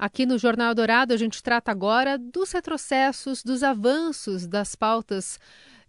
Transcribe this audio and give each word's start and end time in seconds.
Aqui 0.00 0.24
no 0.24 0.38
Jornal 0.38 0.74
Dourado, 0.74 1.12
a 1.12 1.16
gente 1.18 1.42
trata 1.42 1.70
agora 1.70 2.16
dos 2.16 2.52
retrocessos, 2.52 3.42
dos 3.42 3.62
avanços 3.62 4.46
das 4.46 4.74
pautas 4.74 5.38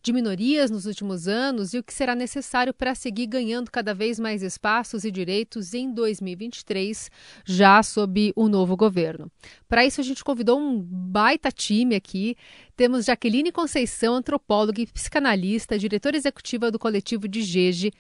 de 0.04 0.12
minorias 0.12 0.70
nos 0.70 0.86
últimos 0.86 1.30
anos 1.30 1.74
e 1.74 1.78
o 1.78 1.84
que 1.84 1.94
será 1.94 2.14
necessário 2.14 2.74
para 2.74 2.94
seguir 2.94 3.26
ganhando 3.26 3.72
cada 3.72 3.94
vez 3.94 4.20
mais 4.20 4.44
espaços 4.44 5.06
e 5.06 5.12
direitos 5.12 5.74
em 5.74 5.94
2023, 5.94 7.10
já 7.46 7.82
sob 7.82 8.34
o 8.36 8.50
novo 8.50 8.76
governo. 8.76 9.32
Para 9.66 9.86
isso, 9.86 10.02
a 10.02 10.04
gente 10.04 10.26
convidou 10.26 10.60
um 10.60 10.78
baita 10.82 11.50
time 11.50 11.96
aqui. 11.96 12.36
Temos 12.76 13.06
Jaqueline 13.06 13.50
Conceição, 13.50 14.16
antropóloga 14.16 14.82
e 14.82 14.88
psicanalista, 14.88 15.80
diretora 15.80 16.18
executiva 16.18 16.70
do 16.70 16.78
coletivo 16.78 17.30
de 17.30 17.42
Jeje. 17.42 17.94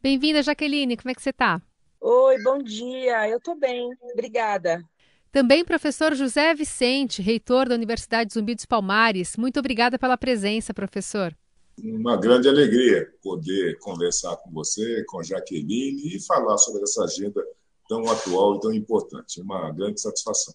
Bem-vinda, 0.00 0.44
Jaqueline, 0.44 0.96
como 0.96 1.10
é 1.10 1.14
que 1.16 1.22
você 1.22 1.30
está? 1.30 1.60
Oi, 2.00 2.40
bom 2.44 2.62
dia. 2.62 3.28
Eu 3.28 3.38
estou 3.38 3.58
bem, 3.58 3.90
obrigada. 4.12 4.80
Também 5.36 5.66
professor 5.66 6.14
José 6.14 6.54
Vicente, 6.54 7.20
reitor 7.20 7.68
da 7.68 7.74
Universidade 7.74 8.32
Zumbi 8.32 8.54
dos 8.54 8.64
Palmares. 8.64 9.36
Muito 9.36 9.60
obrigada 9.60 9.98
pela 9.98 10.16
presença, 10.16 10.72
professor. 10.72 11.36
Uma 11.78 12.16
grande 12.16 12.48
alegria 12.48 13.06
poder 13.22 13.78
conversar 13.80 14.34
com 14.38 14.50
você, 14.50 15.04
com 15.06 15.20
a 15.20 15.22
Jaqueline 15.22 16.16
e 16.16 16.24
falar 16.24 16.56
sobre 16.56 16.82
essa 16.84 17.04
agenda 17.04 17.44
tão 17.86 18.10
atual 18.10 18.56
e 18.56 18.60
tão 18.60 18.72
importante. 18.72 19.42
Uma 19.42 19.70
grande 19.72 20.00
satisfação. 20.00 20.54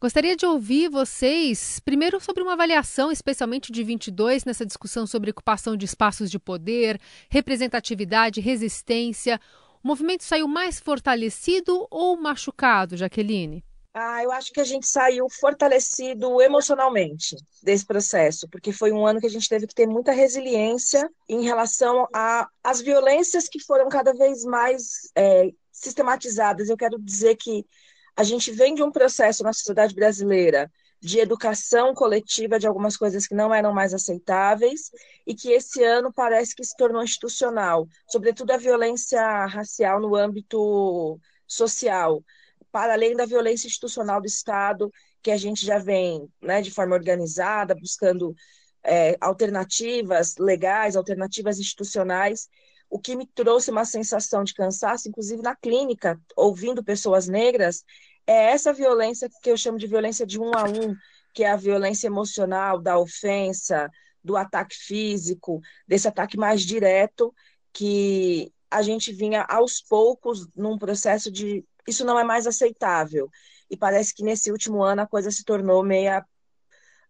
Gostaria 0.00 0.34
de 0.34 0.46
ouvir 0.46 0.88
vocês, 0.88 1.78
primeiro, 1.80 2.18
sobre 2.18 2.42
uma 2.42 2.54
avaliação, 2.54 3.12
especialmente 3.12 3.70
de 3.70 3.84
22, 3.84 4.46
nessa 4.46 4.64
discussão 4.64 5.06
sobre 5.06 5.32
ocupação 5.32 5.76
de 5.76 5.84
espaços 5.84 6.30
de 6.30 6.38
poder, 6.38 6.98
representatividade, 7.28 8.40
resistência. 8.40 9.38
O 9.82 9.86
movimento 9.86 10.24
saiu 10.24 10.48
mais 10.48 10.80
fortalecido 10.80 11.86
ou 11.90 12.16
machucado, 12.16 12.96
Jaqueline? 12.96 13.62
Ah, 13.96 14.24
eu 14.24 14.32
acho 14.32 14.52
que 14.52 14.60
a 14.60 14.64
gente 14.64 14.88
saiu 14.88 15.28
fortalecido 15.30 16.42
emocionalmente 16.42 17.36
desse 17.62 17.86
processo, 17.86 18.48
porque 18.48 18.72
foi 18.72 18.90
um 18.90 19.06
ano 19.06 19.20
que 19.20 19.26
a 19.26 19.30
gente 19.30 19.48
teve 19.48 19.68
que 19.68 19.74
ter 19.74 19.86
muita 19.86 20.10
resiliência 20.10 21.08
em 21.28 21.44
relação 21.44 22.08
às 22.64 22.80
violências 22.80 23.48
que 23.48 23.60
foram 23.60 23.88
cada 23.88 24.12
vez 24.12 24.42
mais 24.42 25.12
é, 25.14 25.48
sistematizadas. 25.70 26.68
Eu 26.68 26.76
quero 26.76 26.98
dizer 27.00 27.36
que 27.36 27.64
a 28.16 28.24
gente 28.24 28.50
vem 28.50 28.74
de 28.74 28.82
um 28.82 28.90
processo 28.90 29.44
na 29.44 29.52
sociedade 29.52 29.94
brasileira 29.94 30.68
de 31.00 31.20
educação 31.20 31.94
coletiva 31.94 32.58
de 32.58 32.66
algumas 32.66 32.96
coisas 32.96 33.28
que 33.28 33.34
não 33.34 33.54
eram 33.54 33.72
mais 33.72 33.94
aceitáveis 33.94 34.90
e 35.24 35.36
que 35.36 35.52
esse 35.52 35.84
ano 35.84 36.12
parece 36.12 36.52
que 36.56 36.64
se 36.64 36.76
tornou 36.76 37.02
institucional, 37.04 37.86
sobretudo 38.10 38.50
a 38.50 38.56
violência 38.56 39.46
racial 39.46 40.00
no 40.00 40.16
âmbito 40.16 41.20
social 41.46 42.24
para 42.74 42.94
além 42.94 43.14
da 43.14 43.24
violência 43.24 43.68
institucional 43.68 44.20
do 44.20 44.26
Estado, 44.26 44.92
que 45.22 45.30
a 45.30 45.36
gente 45.36 45.64
já 45.64 45.78
vem 45.78 46.28
né, 46.42 46.60
de 46.60 46.72
forma 46.72 46.96
organizada, 46.96 47.72
buscando 47.72 48.34
é, 48.82 49.16
alternativas 49.20 50.34
legais, 50.38 50.96
alternativas 50.96 51.60
institucionais, 51.60 52.48
o 52.90 52.98
que 52.98 53.14
me 53.14 53.28
trouxe 53.28 53.70
uma 53.70 53.84
sensação 53.84 54.42
de 54.42 54.52
cansaço, 54.54 55.08
inclusive 55.08 55.40
na 55.40 55.54
clínica, 55.54 56.20
ouvindo 56.34 56.82
pessoas 56.82 57.28
negras, 57.28 57.84
é 58.26 58.50
essa 58.50 58.72
violência 58.72 59.30
que 59.40 59.52
eu 59.52 59.56
chamo 59.56 59.78
de 59.78 59.86
violência 59.86 60.26
de 60.26 60.40
um 60.40 60.50
a 60.52 60.64
um, 60.64 60.96
que 61.32 61.44
é 61.44 61.52
a 61.52 61.56
violência 61.56 62.08
emocional, 62.08 62.80
da 62.80 62.98
ofensa, 62.98 63.88
do 64.20 64.36
ataque 64.36 64.74
físico, 64.74 65.60
desse 65.86 66.08
ataque 66.08 66.36
mais 66.36 66.62
direto, 66.62 67.32
que 67.72 68.52
a 68.68 68.82
gente 68.82 69.12
vinha 69.12 69.42
aos 69.42 69.80
poucos 69.80 70.48
num 70.56 70.76
processo 70.76 71.30
de 71.30 71.64
isso 71.86 72.04
não 72.04 72.18
é 72.18 72.24
mais 72.24 72.46
aceitável. 72.46 73.30
E 73.70 73.76
parece 73.76 74.14
que 74.14 74.22
nesse 74.22 74.50
último 74.50 74.82
ano 74.82 75.02
a 75.02 75.06
coisa 75.06 75.30
se 75.30 75.44
tornou 75.44 75.82
meia. 75.82 76.24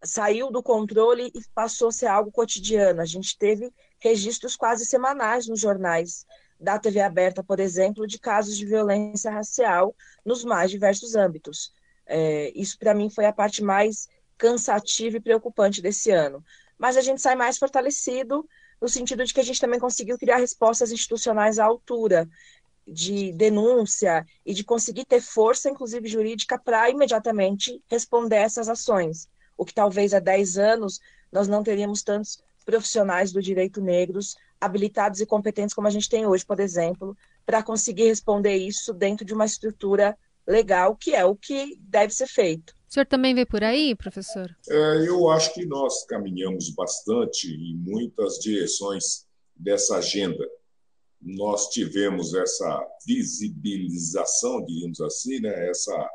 saiu 0.03 0.51
do 0.51 0.63
controle 0.63 1.31
e 1.35 1.41
passou 1.55 1.89
a 1.89 1.93
ser 1.93 2.07
algo 2.07 2.31
cotidiano. 2.31 3.01
A 3.01 3.07
gente 3.07 3.39
teve 3.39 3.73
registros 3.99 4.57
quase 4.57 4.85
semanais 4.85 5.49
nos 5.49 5.61
jornais 5.61 6.27
da 6.61 6.79
TV 6.79 7.01
aberta, 7.01 7.43
por 7.43 7.59
exemplo, 7.61 8.07
de 8.07 8.19
casos 8.19 8.57
de 8.57 8.65
violência 8.65 9.31
racial 9.31 9.95
nos 10.25 10.45
mais 10.45 10.71
diversos 10.71 11.15
âmbitos. 11.15 11.73
É, 12.07 12.53
isso, 12.55 12.79
para 12.79 12.95
mim, 12.95 13.09
foi 13.11 13.27
a 13.27 13.33
parte 13.33 13.63
mais 13.63 14.09
cansativa 14.37 15.17
e 15.17 15.21
preocupante 15.21 15.81
desse 15.81 16.11
ano. 16.11 16.45
Mas 16.79 16.97
a 16.97 17.01
gente 17.01 17.21
sai 17.21 17.35
mais 17.35 17.59
fortalecido 17.59 18.47
no 18.81 18.89
sentido 18.89 19.25
de 19.25 19.33
que 19.33 19.41
a 19.41 19.45
gente 19.45 19.61
também 19.61 19.81
conseguiu 19.81 20.19
criar 20.19 20.37
respostas 20.37 20.93
institucionais 20.93 21.59
à 21.59 21.65
altura 21.65 22.29
de 22.87 23.33
denúncia 23.33 24.27
e 24.45 24.53
de 24.53 24.65
conseguir 24.65 25.05
ter 25.05 25.21
força, 25.21 25.71
inclusive 25.71 26.09
jurídica, 26.09 26.59
para 26.59 26.91
imediatamente 26.91 27.83
responder 27.89 28.37
essas 28.37 28.69
ações. 28.69 29.29
O 29.57 29.65
que 29.65 29.75
talvez 29.75 30.13
há 30.13 30.19
10 30.19 30.59
anos 30.59 31.01
nós 31.33 31.49
não 31.49 31.63
teríamos 31.63 32.03
tantos 32.03 32.39
profissionais 32.65 33.33
do 33.33 33.43
direito 33.43 33.81
negros 33.81 34.37
habilitados 34.61 35.21
e 35.21 35.27
competentes 35.27 35.75
como 35.75 35.87
a 35.87 35.91
gente 35.91 36.09
tem 36.09 36.27
hoje, 36.27 36.45
por 36.45 36.59
exemplo, 36.61 37.17
para 37.45 37.63
conseguir 37.63 38.05
responder 38.05 38.57
isso 38.57 38.95
dentro 38.95 39.25
de 39.25 39.35
uma 39.35 39.45
estrutura 39.45 40.17
legal, 40.47 40.97
que 40.97 41.15
é 41.15 41.25
o 41.25 41.37
que 41.37 41.77
deve 41.81 42.15
ser 42.15 42.27
feito. 42.27 42.75
O 42.89 42.93
senhor 42.95 43.07
também 43.07 43.35
vê 43.35 43.45
por 43.45 43.63
aí, 43.63 43.95
professor? 43.95 44.55
É, 44.69 45.09
eu 45.09 45.29
acho 45.29 45.53
que 45.53 45.67
nós 45.67 46.05
caminhamos 46.07 46.71
bastante 46.71 47.49
em 47.49 47.77
muitas 47.77 48.39
direções 48.39 49.27
dessa 49.57 49.97
agenda 49.99 50.47
nós 51.25 51.69
tivemos 51.71 52.35
essa 52.35 52.87
visibilização, 53.07 54.63
diríamos 54.65 55.01
assim, 55.01 55.41
né, 55.41 55.71
essa, 55.71 56.11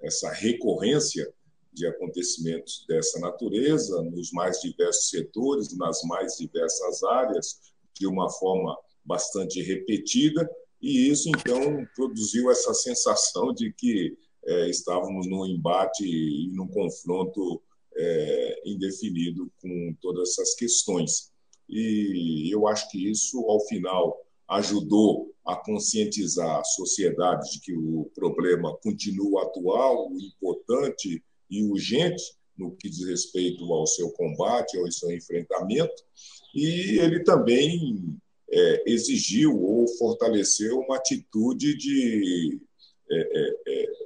essa 0.00 0.32
recorrência 0.32 1.30
de 1.70 1.86
acontecimentos 1.86 2.84
dessa 2.88 3.18
natureza 3.18 4.00
nos 4.02 4.32
mais 4.32 4.60
diversos 4.60 5.10
setores, 5.10 5.76
nas 5.76 6.02
mais 6.04 6.36
diversas 6.38 7.02
áreas, 7.02 7.60
de 7.92 8.06
uma 8.06 8.30
forma 8.30 8.76
bastante 9.04 9.60
repetida, 9.60 10.48
e 10.80 11.10
isso 11.10 11.28
então 11.28 11.86
produziu 11.94 12.50
essa 12.50 12.72
sensação 12.72 13.52
de 13.52 13.72
que 13.72 14.16
é, 14.46 14.70
estávamos 14.70 15.26
num 15.26 15.44
embate 15.46 16.04
e 16.06 16.50
num 16.52 16.68
confronto 16.68 17.62
é, 17.96 18.62
indefinido 18.64 19.50
com 19.60 19.94
todas 20.00 20.30
essas 20.30 20.54
questões. 20.54 21.32
E 21.68 22.52
eu 22.52 22.66
acho 22.66 22.90
que 22.90 23.10
isso, 23.10 23.38
ao 23.48 23.60
final, 23.66 24.23
ajudou 24.48 25.32
a 25.46 25.56
conscientizar 25.56 26.60
a 26.60 26.64
sociedade 26.64 27.52
de 27.52 27.60
que 27.60 27.76
o 27.76 28.10
problema 28.14 28.76
continua 28.78 29.42
atual, 29.42 30.10
importante 30.12 31.22
e 31.50 31.62
urgente 31.64 32.22
no 32.56 32.74
que 32.76 32.88
diz 32.88 33.06
respeito 33.06 33.64
ao 33.72 33.86
seu 33.86 34.10
combate, 34.10 34.78
ao 34.78 34.90
seu 34.90 35.10
enfrentamento, 35.10 36.02
e 36.54 36.98
ele 36.98 37.24
também 37.24 38.16
é, 38.50 38.84
exigiu 38.86 39.60
ou 39.60 39.88
fortaleceu 39.98 40.78
uma 40.78 40.96
atitude 40.96 41.76
de 41.76 42.60
é, 43.10 43.16
é, 43.16 43.54
é 43.66 44.04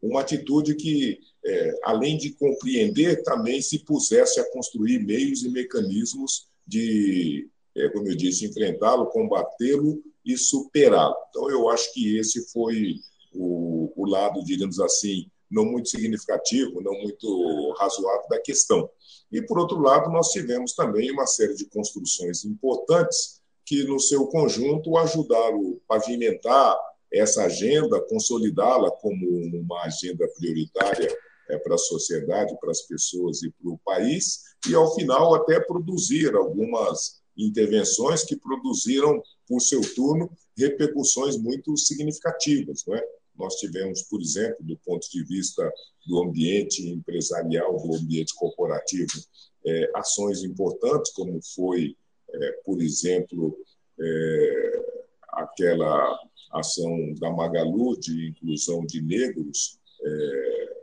uma 0.00 0.20
atitude 0.20 0.74
que, 0.74 1.18
é, 1.44 1.74
além 1.82 2.16
de 2.16 2.30
compreender, 2.30 3.22
também 3.24 3.60
se 3.60 3.80
pusesse 3.80 4.38
a 4.38 4.50
construir 4.52 5.00
meios 5.00 5.42
e 5.42 5.48
mecanismos 5.48 6.46
de 6.66 7.48
é, 7.76 7.88
como 7.88 8.08
eu 8.08 8.16
disse, 8.16 8.46
enfrentá-lo, 8.46 9.06
combatê-lo 9.06 10.02
e 10.24 10.36
superá-lo. 10.36 11.14
Então, 11.30 11.50
eu 11.50 11.68
acho 11.68 11.92
que 11.92 12.18
esse 12.18 12.50
foi 12.52 12.96
o, 13.34 13.92
o 13.96 14.06
lado, 14.08 14.44
digamos 14.44 14.78
assim, 14.78 15.26
não 15.50 15.64
muito 15.64 15.88
significativo, 15.88 16.80
não 16.80 16.92
muito 16.92 17.74
razoável 17.78 18.28
da 18.28 18.40
questão. 18.40 18.88
E, 19.30 19.42
por 19.42 19.58
outro 19.58 19.80
lado, 19.80 20.10
nós 20.10 20.28
tivemos 20.28 20.74
também 20.74 21.10
uma 21.10 21.26
série 21.26 21.54
de 21.54 21.66
construções 21.66 22.44
importantes 22.44 23.40
que, 23.64 23.84
no 23.84 24.00
seu 24.00 24.26
conjunto, 24.26 24.96
ajudaram 24.96 25.78
a 25.88 25.98
pavimentar 25.98 26.76
essa 27.12 27.44
agenda, 27.44 28.00
consolidá-la 28.08 28.90
como 28.90 29.26
uma 29.28 29.82
agenda 29.82 30.26
prioritária 30.38 31.14
é, 31.50 31.58
para 31.58 31.74
a 31.74 31.78
sociedade, 31.78 32.56
para 32.58 32.70
as 32.70 32.82
pessoas 32.82 33.42
e 33.42 33.50
para 33.50 33.70
o 33.70 33.78
país, 33.84 34.40
e, 34.68 34.74
ao 34.74 34.94
final, 34.94 35.34
até 35.34 35.60
produzir 35.60 36.34
algumas 36.34 37.21
intervenções 37.36 38.24
que 38.24 38.36
produziram, 38.36 39.22
por 39.46 39.60
seu 39.60 39.80
turno, 39.94 40.30
repercussões 40.56 41.36
muito 41.36 41.76
significativas. 41.76 42.84
Não 42.86 42.94
é? 42.94 43.04
Nós 43.36 43.56
tivemos, 43.56 44.02
por 44.02 44.20
exemplo, 44.20 44.64
do 44.64 44.76
ponto 44.78 45.08
de 45.10 45.24
vista 45.24 45.70
do 46.06 46.22
ambiente 46.22 46.86
empresarial, 46.88 47.76
do 47.78 47.94
ambiente 47.94 48.34
corporativo, 48.34 49.12
é, 49.64 49.90
ações 49.94 50.42
importantes, 50.42 51.12
como 51.12 51.40
foi, 51.54 51.96
é, 52.32 52.52
por 52.64 52.80
exemplo, 52.82 53.56
é, 54.00 54.84
aquela 55.28 56.18
ação 56.52 57.14
da 57.14 57.30
Magalu 57.30 57.98
de 57.98 58.28
inclusão 58.28 58.84
de 58.84 59.00
negros 59.00 59.78
é, 60.04 60.82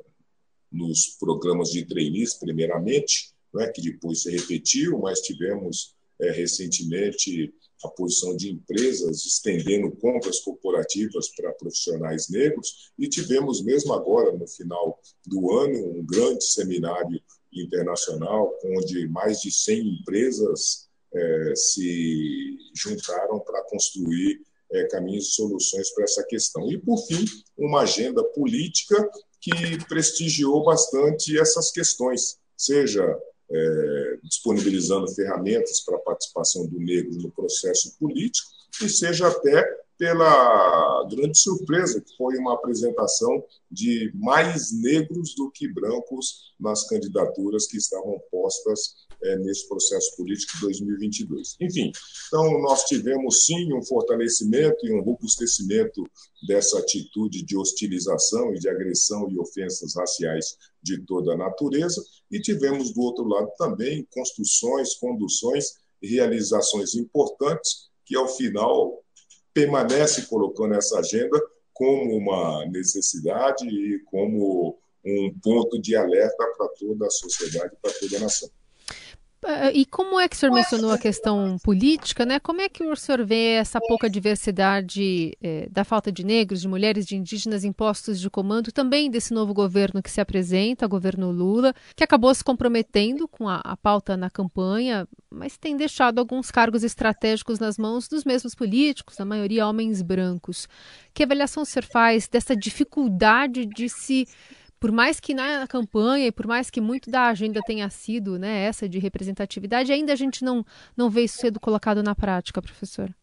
nos 0.71 1.17
programas 1.19 1.69
de 1.69 1.85
trainees, 1.85 2.33
primeiramente, 2.33 3.33
é 3.57 3.67
que 3.71 3.81
depois 3.81 4.23
se 4.23 4.31
repetiu, 4.31 4.99
mas 4.99 5.21
tivemos 5.21 5.95
é, 6.21 6.31
recentemente 6.31 7.53
a 7.83 7.87
posição 7.89 8.35
de 8.35 8.51
empresas, 8.51 9.25
estendendo 9.25 9.91
compras 9.97 10.39
corporativas 10.39 11.29
para 11.29 11.53
profissionais 11.53 12.29
negros, 12.29 12.91
e 12.97 13.07
tivemos 13.07 13.63
mesmo 13.63 13.93
agora, 13.93 14.35
no 14.35 14.47
final 14.47 14.99
do 15.25 15.51
ano, 15.57 15.97
um 15.97 16.05
grande 16.05 16.43
seminário 16.43 17.21
internacional, 17.53 18.53
onde 18.63 19.07
mais 19.07 19.39
de 19.39 19.51
100 19.51 19.99
empresas 20.01 20.89
é, 21.13 21.53
se 21.55 22.57
juntaram 22.75 23.39
para 23.39 23.63
construir 23.63 24.41
é, 24.71 24.85
caminhos 24.87 25.29
e 25.29 25.31
soluções 25.31 25.89
para 25.93 26.03
essa 26.03 26.23
questão. 26.23 26.69
E, 26.71 26.77
por 26.77 26.97
fim, 27.07 27.25
uma 27.57 27.81
agenda 27.81 28.23
política 28.23 29.09
que 29.41 29.51
prestigiou 29.87 30.63
bastante 30.63 31.39
essas 31.39 31.71
questões, 31.71 32.37
seja 32.57 33.17
é, 33.51 34.19
disponibilizando 34.23 35.07
ferramentas 35.13 35.81
para 35.81 35.97
a 35.97 36.01
participação 36.01 36.67
do 36.67 36.79
negro 36.79 37.17
no 37.21 37.31
processo 37.31 37.97
político, 37.97 38.49
e 38.83 38.89
seja 38.89 39.27
até 39.27 39.65
pela 39.97 41.05
grande 41.11 41.37
surpresa, 41.37 41.99
que 41.99 42.15
foi 42.15 42.37
uma 42.37 42.53
apresentação 42.53 43.43
de 43.69 44.11
mais 44.15 44.71
negros 44.71 45.35
do 45.35 45.51
que 45.51 45.67
brancos 45.67 46.53
nas 46.57 46.87
candidaturas 46.87 47.67
que 47.67 47.77
estavam 47.77 48.17
postas 48.31 49.08
é, 49.23 49.37
nesse 49.37 49.67
processo 49.67 50.15
político 50.15 50.53
de 50.55 50.61
2022. 50.61 51.55
Enfim, 51.59 51.91
então 52.27 52.61
nós 52.61 52.83
tivemos 52.83 53.45
sim 53.45 53.73
um 53.73 53.83
fortalecimento 53.83 54.85
e 54.85 54.93
um 54.93 55.01
robustecimento 55.01 56.03
dessa 56.47 56.79
atitude 56.79 57.43
de 57.43 57.57
hostilização 57.57 58.53
e 58.53 58.59
de 58.59 58.69
agressão 58.69 59.29
e 59.29 59.37
ofensas 59.39 59.95
raciais 59.95 60.57
de 60.81 61.03
toda 61.05 61.33
a 61.33 61.37
natureza, 61.37 62.01
e 62.31 62.39
tivemos 62.39 62.93
do 62.93 63.01
outro 63.01 63.25
lado 63.25 63.49
também 63.57 64.07
construções, 64.11 64.95
conduções 64.95 65.73
e 66.01 66.07
realizações 66.07 66.95
importantes 66.95 67.89
que 68.05 68.15
ao 68.15 68.27
final 68.27 69.03
permanece 69.53 70.23
colocando 70.27 70.75
essa 70.75 70.99
agenda 70.99 71.39
como 71.73 72.17
uma 72.17 72.65
necessidade 72.67 73.67
e 73.67 73.99
como 74.05 74.77
um 75.05 75.33
ponto 75.41 75.81
de 75.81 75.95
alerta 75.95 76.53
para 76.57 76.67
toda 76.79 77.07
a 77.07 77.09
sociedade, 77.09 77.75
para 77.81 77.93
toda 77.93 78.17
a 78.17 78.19
nação. 78.19 78.49
Ah, 79.41 79.71
e 79.71 79.85
como 79.85 80.19
é 80.19 80.27
que 80.27 80.35
o 80.35 80.39
senhor 80.39 80.53
mencionou 80.53 80.91
a 80.91 80.97
questão 80.97 81.57
política, 81.63 82.25
né? 82.25 82.39
Como 82.39 82.59
é 82.59 82.67
que 82.67 82.83
o 82.83 82.95
senhor 82.95 83.25
vê 83.25 83.53
essa 83.53 83.79
pouca 83.79 84.09
diversidade 84.09 85.37
eh, 85.41 85.69
da 85.71 85.85
falta 85.85 86.11
de 86.11 86.25
negros, 86.25 86.59
de 86.59 86.67
mulheres, 86.67 87.05
de 87.05 87.15
indígenas 87.15 87.63
em 87.63 87.71
postos 87.71 88.19
de 88.19 88.29
comando, 88.29 88.69
também 88.69 89.09
desse 89.09 89.33
novo 89.33 89.53
governo 89.53 90.03
que 90.03 90.11
se 90.11 90.19
apresenta, 90.19 90.87
governo 90.87 91.31
Lula, 91.31 91.73
que 91.95 92.03
acabou 92.03 92.35
se 92.35 92.43
comprometendo 92.43 93.29
com 93.29 93.47
a, 93.47 93.61
a 93.63 93.77
pauta 93.77 94.17
na 94.17 94.29
campanha, 94.29 95.07
mas 95.29 95.57
tem 95.57 95.77
deixado 95.77 96.19
alguns 96.19 96.51
cargos 96.51 96.83
estratégicos 96.83 97.59
nas 97.59 97.77
mãos 97.77 98.09
dos 98.09 98.25
mesmos 98.25 98.53
políticos, 98.53 99.17
na 99.17 99.23
maioria 99.23 99.67
homens 99.67 100.01
brancos. 100.01 100.67
Que 101.13 101.23
avaliação 101.23 101.63
o 101.63 101.65
senhor 101.65 101.85
faz 101.85 102.27
dessa 102.27 102.55
dificuldade 102.57 103.65
de 103.65 103.87
se 103.87 104.27
por 104.79 104.91
mais 104.91 105.19
que 105.19 105.33
na 105.33 105.67
campanha 105.67 106.27
e 106.27 106.31
por 106.31 106.47
mais 106.47 106.69
que 106.69 106.79
muito 106.79 107.11
da 107.11 107.27
agenda 107.27 107.59
tenha 107.65 107.89
sido 107.89 108.39
né, 108.39 108.63
essa 108.63 108.87
de 108.87 108.97
representatividade, 108.97 109.91
ainda 109.91 110.13
a 110.13 110.15
gente 110.15 110.43
não, 110.43 110.65
não 110.95 111.09
vê 111.09 111.23
isso 111.23 111.37
sendo 111.37 111.59
colocado 111.59 112.01
na 112.01 112.15
prática, 112.15 112.61
professor? 112.61 113.13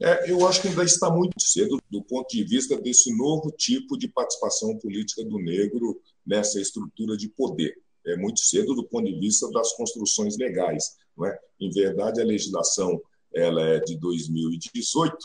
É, 0.00 0.30
eu 0.30 0.46
acho 0.46 0.60
que 0.60 0.68
ainda 0.68 0.84
está 0.84 1.08
muito 1.10 1.40
cedo 1.40 1.80
do 1.88 2.02
ponto 2.02 2.28
de 2.28 2.42
vista 2.44 2.76
desse 2.80 3.16
novo 3.16 3.50
tipo 3.52 3.96
de 3.96 4.08
participação 4.08 4.76
política 4.78 5.24
do 5.24 5.38
negro 5.38 6.00
nessa 6.26 6.60
estrutura 6.60 7.16
de 7.16 7.28
poder. 7.28 7.74
É 8.06 8.16
muito 8.16 8.40
cedo 8.40 8.74
do 8.74 8.84
ponto 8.84 9.06
de 9.06 9.18
vista 9.18 9.48
das 9.50 9.72
construções 9.74 10.36
legais. 10.36 10.96
Não 11.16 11.26
é? 11.26 11.38
Em 11.60 11.70
verdade, 11.70 12.20
a 12.20 12.24
legislação 12.24 13.00
ela 13.32 13.62
é 13.62 13.80
de 13.80 13.96
2018 13.98 15.16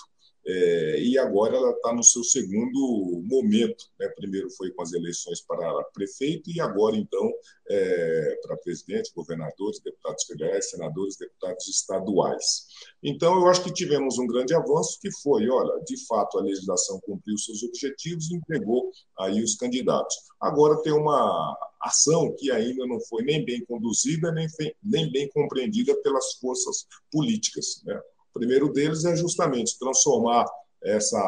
é, 0.51 0.99
e 0.99 1.15
agora 1.15 1.55
ela 1.55 1.69
está 1.69 1.93
no 1.93 2.03
seu 2.03 2.23
segundo 2.23 3.21
momento. 3.23 3.85
Né? 3.99 4.07
Primeiro 4.15 4.49
foi 4.49 4.71
com 4.71 4.81
as 4.81 4.91
eleições 4.93 5.41
para 5.41 5.83
prefeito 5.93 6.49
e 6.49 6.59
agora, 6.59 6.95
então, 6.95 7.31
é, 7.69 8.39
para 8.41 8.57
presidente, 8.57 9.11
governadores, 9.15 9.79
deputados 9.79 10.23
federais, 10.23 10.71
senadores, 10.71 11.17
deputados 11.17 11.67
estaduais. 11.67 12.65
Então, 13.03 13.39
eu 13.39 13.47
acho 13.47 13.63
que 13.63 13.71
tivemos 13.71 14.17
um 14.17 14.25
grande 14.25 14.55
avanço 14.55 14.97
que 14.99 15.11
foi, 15.21 15.47
olha, 15.47 15.79
de 15.85 16.03
fato, 16.07 16.39
a 16.39 16.41
legislação 16.41 16.99
cumpriu 17.01 17.37
seus 17.37 17.61
objetivos 17.61 18.31
e 18.31 18.35
entregou 18.35 18.91
aí 19.19 19.43
os 19.43 19.55
candidatos. 19.55 20.15
Agora 20.41 20.81
tem 20.81 20.93
uma 20.93 21.55
ação 21.79 22.35
que 22.37 22.49
ainda 22.49 22.87
não 22.87 22.99
foi 23.01 23.23
nem 23.23 23.45
bem 23.45 23.63
conduzida, 23.65 24.31
nem, 24.31 24.47
nem 24.83 25.11
bem 25.11 25.29
compreendida 25.29 25.95
pelas 26.01 26.33
forças 26.39 26.87
políticas. 27.11 27.83
Né? 27.85 28.01
O 28.33 28.39
primeiro 28.39 28.71
deles 28.71 29.05
é 29.05 29.15
justamente 29.15 29.77
transformar 29.79 30.45
essa 30.83 31.19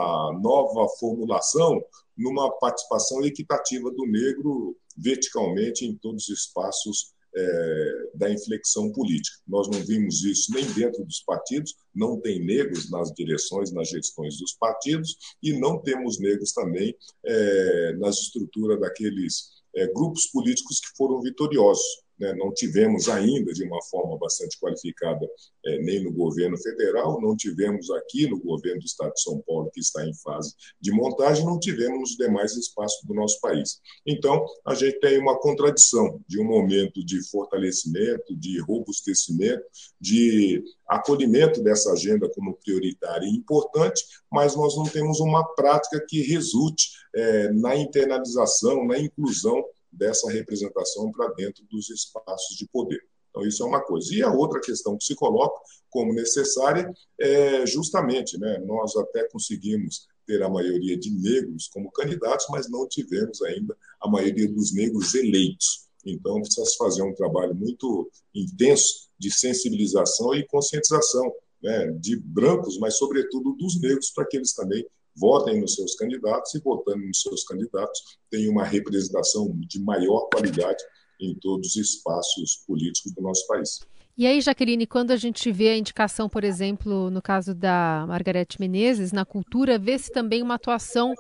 nova 0.41 0.87
formulação 0.99 1.81
numa 2.17 2.51
participação 2.59 3.23
equitativa 3.23 3.91
do 3.91 4.05
negro 4.05 4.77
verticalmente 4.97 5.85
em 5.85 5.95
todos 5.97 6.29
os 6.29 6.39
espaços 6.39 7.13
é, 7.33 8.09
da 8.15 8.29
inflexão 8.29 8.91
política. 8.91 9.37
Nós 9.47 9.67
não 9.69 9.79
vimos 9.83 10.23
isso 10.23 10.53
nem 10.53 10.65
dentro 10.73 11.03
dos 11.05 11.21
partidos, 11.21 11.75
não 11.93 12.19
tem 12.19 12.43
negros 12.43 12.89
nas 12.89 13.11
direções, 13.13 13.71
nas 13.71 13.89
gestões 13.89 14.37
dos 14.37 14.53
partidos, 14.53 15.15
e 15.41 15.53
não 15.57 15.81
temos 15.81 16.19
negros 16.19 16.51
também 16.51 16.95
é, 17.25 17.93
nas 17.93 18.17
estruturas 18.17 18.79
daqueles 18.79 19.61
é, 19.75 19.87
grupos 19.87 20.27
políticos 20.27 20.79
que 20.79 20.95
foram 20.97 21.21
vitoriosos 21.21 21.85
né, 22.19 22.33
não 22.35 22.53
tivemos 22.53 23.09
ainda 23.09 23.51
de 23.53 23.63
uma 23.63 23.81
forma 23.89 24.17
bastante 24.17 24.59
qualificada 24.59 25.27
é, 25.65 25.79
nem 25.79 26.03
no 26.03 26.11
governo 26.11 26.57
federal, 26.57 27.19
não 27.21 27.35
tivemos 27.35 27.89
aqui 27.91 28.27
no 28.27 28.39
governo 28.39 28.79
do 28.79 28.85
Estado 28.85 29.13
de 29.13 29.21
São 29.21 29.41
Paulo, 29.45 29.71
que 29.73 29.79
está 29.79 30.05
em 30.05 30.13
fase 30.15 30.53
de 30.79 30.91
montagem, 30.91 31.45
não 31.45 31.59
tivemos 31.59 31.99
nos 31.99 32.17
demais 32.17 32.55
espaços 32.55 33.01
do 33.05 33.13
nosso 33.13 33.39
país. 33.41 33.79
Então, 34.05 34.45
a 34.65 34.73
gente 34.73 34.99
tem 34.99 35.17
uma 35.19 35.39
contradição 35.39 36.19
de 36.27 36.39
um 36.39 36.45
momento 36.45 37.03
de 37.03 37.21
fortalecimento, 37.29 38.35
de 38.35 38.59
robustecimento, 38.59 39.63
de 39.99 40.63
acolhimento 40.87 41.63
dessa 41.63 41.91
agenda 41.91 42.29
como 42.29 42.57
prioritária 42.63 43.25
e 43.25 43.35
importante, 43.35 44.03
mas 44.31 44.55
nós 44.55 44.75
não 44.75 44.83
temos 44.83 45.19
uma 45.19 45.43
prática 45.55 46.03
que 46.07 46.21
resulte 46.21 46.89
é, 47.15 47.51
na 47.53 47.75
internalização, 47.75 48.85
na 48.85 48.99
inclusão 48.99 49.63
dessa 49.91 50.29
representação 50.31 51.11
para 51.11 51.27
dentro 51.33 51.63
dos 51.69 51.89
espaços 51.89 52.55
de 52.57 52.67
poder. 52.67 53.01
Então, 53.29 53.47
isso 53.47 53.63
é 53.63 53.65
uma 53.65 53.81
coisa. 53.81 54.13
E 54.13 54.21
a 54.21 54.31
outra 54.31 54.59
questão 54.59 54.97
que 54.97 55.05
se 55.05 55.15
coloca 55.15 55.55
como 55.89 56.13
necessária 56.13 56.91
é 57.19 57.65
justamente, 57.65 58.37
né, 58.37 58.59
nós 58.65 58.95
até 58.95 59.27
conseguimos 59.29 60.07
ter 60.25 60.41
a 60.43 60.49
maioria 60.49 60.97
de 60.97 61.09
negros 61.11 61.67
como 61.67 61.91
candidatos, 61.91 62.45
mas 62.49 62.69
não 62.69 62.87
tivemos 62.87 63.41
ainda 63.41 63.75
a 64.01 64.09
maioria 64.09 64.47
dos 64.47 64.73
negros 64.73 65.15
eleitos. 65.15 65.87
Então, 66.05 66.41
precisa 66.41 66.65
se 66.65 66.77
fazer 66.77 67.03
um 67.03 67.13
trabalho 67.13 67.55
muito 67.55 68.09
intenso 68.33 69.09
de 69.17 69.31
sensibilização 69.31 70.33
e 70.35 70.45
conscientização 70.47 71.31
né, 71.61 71.91
de 71.99 72.17
brancos, 72.17 72.77
mas, 72.79 72.97
sobretudo, 72.97 73.53
dos 73.53 73.79
negros, 73.79 74.09
para 74.11 74.25
que 74.25 74.37
eles 74.37 74.53
também 74.53 74.85
votem 75.15 75.59
nos 75.59 75.75
seus 75.75 75.95
candidatos 75.95 76.53
e, 76.55 76.59
votando 76.59 77.05
nos 77.05 77.21
seus 77.21 77.43
candidatos, 77.43 77.99
tenham 78.29 78.51
uma 78.51 78.63
representação 78.63 79.53
de 79.67 79.79
maior 79.83 80.27
qualidade 80.33 80.83
em 81.19 81.35
todos 81.39 81.75
os 81.75 81.75
espaços 81.75 82.63
políticos 82.67 83.13
do 83.13 83.21
nosso 83.21 83.45
país. 83.47 83.79
E 84.17 84.27
aí, 84.27 84.41
Jaqueline, 84.41 84.85
quando 84.85 85.11
a 85.11 85.15
gente 85.15 85.51
vê 85.51 85.69
a 85.69 85.77
indicação, 85.77 86.27
por 86.27 86.43
exemplo, 86.43 87.09
no 87.09 87.21
caso 87.21 87.55
da 87.55 88.05
Margarete 88.07 88.59
Menezes, 88.59 89.11
na 89.11 89.25
cultura, 89.25 89.79
vê-se 89.79 90.11
também 90.11 90.43
uma 90.43 90.55
atuação 90.55 91.13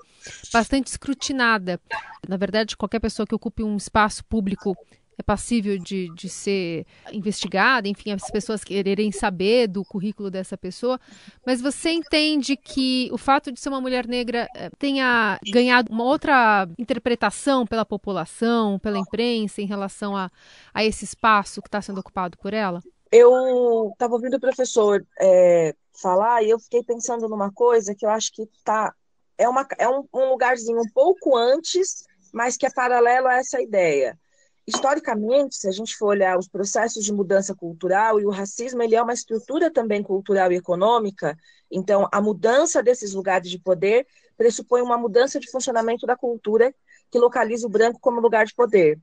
bastante 0.51 0.87
escrutinada. 0.87 1.79
Na 2.27 2.37
verdade, 2.37 2.75
qualquer 2.75 2.99
pessoa 2.99 3.25
que 3.25 3.33
ocupe 3.33 3.63
um 3.63 3.77
espaço 3.77 4.23
público 4.25 4.75
é 5.21 5.23
passível 5.23 5.77
de, 5.77 6.13
de 6.15 6.27
ser 6.27 6.85
investigada, 7.13 7.87
enfim, 7.87 8.11
as 8.11 8.29
pessoas 8.29 8.63
quererem 8.63 9.11
saber 9.11 9.67
do 9.67 9.85
currículo 9.85 10.29
dessa 10.29 10.57
pessoa, 10.57 10.99
mas 11.45 11.61
você 11.61 11.91
entende 11.91 12.57
que 12.57 13.07
o 13.13 13.17
fato 13.17 13.51
de 13.51 13.59
ser 13.59 13.69
uma 13.69 13.79
mulher 13.79 14.07
negra 14.07 14.47
eh, 14.55 14.69
tenha 14.77 15.39
ganhado 15.51 15.91
uma 15.91 16.03
outra 16.03 16.67
interpretação 16.77 17.65
pela 17.65 17.85
população, 17.85 18.79
pela 18.79 18.97
imprensa, 18.97 19.61
em 19.61 19.65
relação 19.65 20.17
a, 20.17 20.29
a 20.73 20.83
esse 20.83 21.05
espaço 21.05 21.61
que 21.61 21.67
está 21.67 21.81
sendo 21.81 21.99
ocupado 21.99 22.37
por 22.37 22.53
ela? 22.53 22.81
Eu 23.11 23.91
estava 23.93 24.13
ouvindo 24.13 24.37
o 24.37 24.41
professor 24.41 25.05
é, 25.19 25.75
falar 25.93 26.41
e 26.43 26.49
eu 26.49 26.59
fiquei 26.59 26.83
pensando 26.83 27.29
numa 27.29 27.51
coisa 27.51 27.93
que 27.93 28.05
eu 28.05 28.09
acho 28.09 28.31
que 28.31 28.49
tá, 28.63 28.93
é, 29.37 29.47
uma, 29.47 29.67
é 29.77 29.87
um, 29.87 30.07
um 30.13 30.29
lugarzinho 30.29 30.79
um 30.79 30.89
pouco 30.91 31.37
antes, 31.37 32.05
mas 32.33 32.57
que 32.57 32.65
é 32.65 32.71
paralelo 32.71 33.27
a 33.27 33.35
essa 33.35 33.61
ideia 33.61 34.17
historicamente, 34.71 35.55
se 35.57 35.67
a 35.67 35.71
gente 35.71 35.95
for 35.97 36.07
olhar 36.07 36.37
os 36.37 36.47
processos 36.47 37.03
de 37.03 37.13
mudança 37.13 37.53
cultural 37.53 38.19
e 38.19 38.25
o 38.25 38.29
racismo, 38.29 38.81
ele 38.81 38.95
é 38.95 39.01
uma 39.01 39.13
estrutura 39.13 39.69
também 39.69 40.01
cultural 40.01 40.51
e 40.51 40.55
econômica. 40.55 41.37
Então, 41.69 42.07
a 42.11 42.21
mudança 42.21 42.81
desses 42.81 43.13
lugares 43.13 43.49
de 43.49 43.59
poder 43.59 44.07
pressupõe 44.37 44.81
uma 44.81 44.97
mudança 44.97 45.39
de 45.39 45.51
funcionamento 45.51 46.05
da 46.07 46.15
cultura 46.15 46.73
que 47.11 47.19
localiza 47.19 47.67
o 47.67 47.69
branco 47.69 47.99
como 47.99 48.21
lugar 48.21 48.45
de 48.45 48.55
poder. 48.55 48.97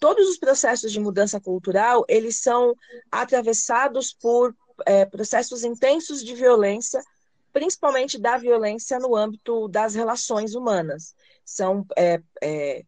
Todos 0.00 0.28
os 0.28 0.38
processos 0.38 0.90
de 0.90 0.98
mudança 0.98 1.38
cultural, 1.38 2.04
eles 2.08 2.40
são 2.40 2.74
atravessados 3.12 4.12
por 4.12 4.56
é, 4.86 5.04
processos 5.04 5.62
intensos 5.62 6.24
de 6.24 6.34
violência, 6.34 7.02
principalmente 7.52 8.18
da 8.18 8.38
violência 8.38 8.98
no 8.98 9.14
âmbito 9.14 9.68
das 9.68 9.94
relações 9.94 10.54
humanas. 10.54 11.14
São 11.44 11.86
é, 11.96 12.20
é, 12.42 12.82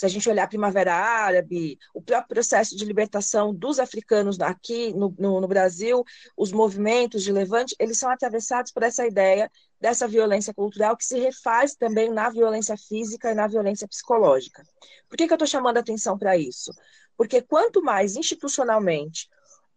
se 0.00 0.06
a 0.06 0.08
gente 0.08 0.30
olhar 0.30 0.44
a 0.44 0.48
Primavera 0.48 0.94
Árabe, 0.94 1.78
o 1.92 2.00
próprio 2.00 2.28
processo 2.30 2.74
de 2.74 2.86
libertação 2.86 3.54
dos 3.54 3.78
africanos 3.78 4.40
aqui 4.40 4.94
no, 4.94 5.14
no, 5.18 5.42
no, 5.42 5.46
Brasil, 5.46 6.02
os 6.34 6.52
movimentos 6.52 7.22
de 7.22 7.30
levante, 7.30 7.76
eles 7.78 7.98
são 7.98 8.08
atravessados 8.08 8.72
por 8.72 8.82
essa 8.82 9.06
ideia 9.06 9.50
dessa 9.78 10.08
violência 10.08 10.54
cultural 10.54 10.96
que 10.96 11.04
se 11.04 11.18
refaz 11.18 11.74
também 11.74 12.10
na 12.10 12.30
violência 12.30 12.78
física 12.78 13.30
e 13.30 13.34
na 13.34 13.46
violência 13.46 13.86
psicológica. 13.86 14.62
Por 15.06 15.18
que, 15.18 15.26
que 15.26 15.32
eu 15.34 15.36
estou 15.36 15.46
chamando 15.46 15.76
a 15.76 15.80
atenção 15.80 16.16
para 16.16 16.34
isso? 16.34 16.72
Porque 17.14 17.42
quanto 17.42 17.82
mais 17.82 18.16
institucionalmente 18.16 19.28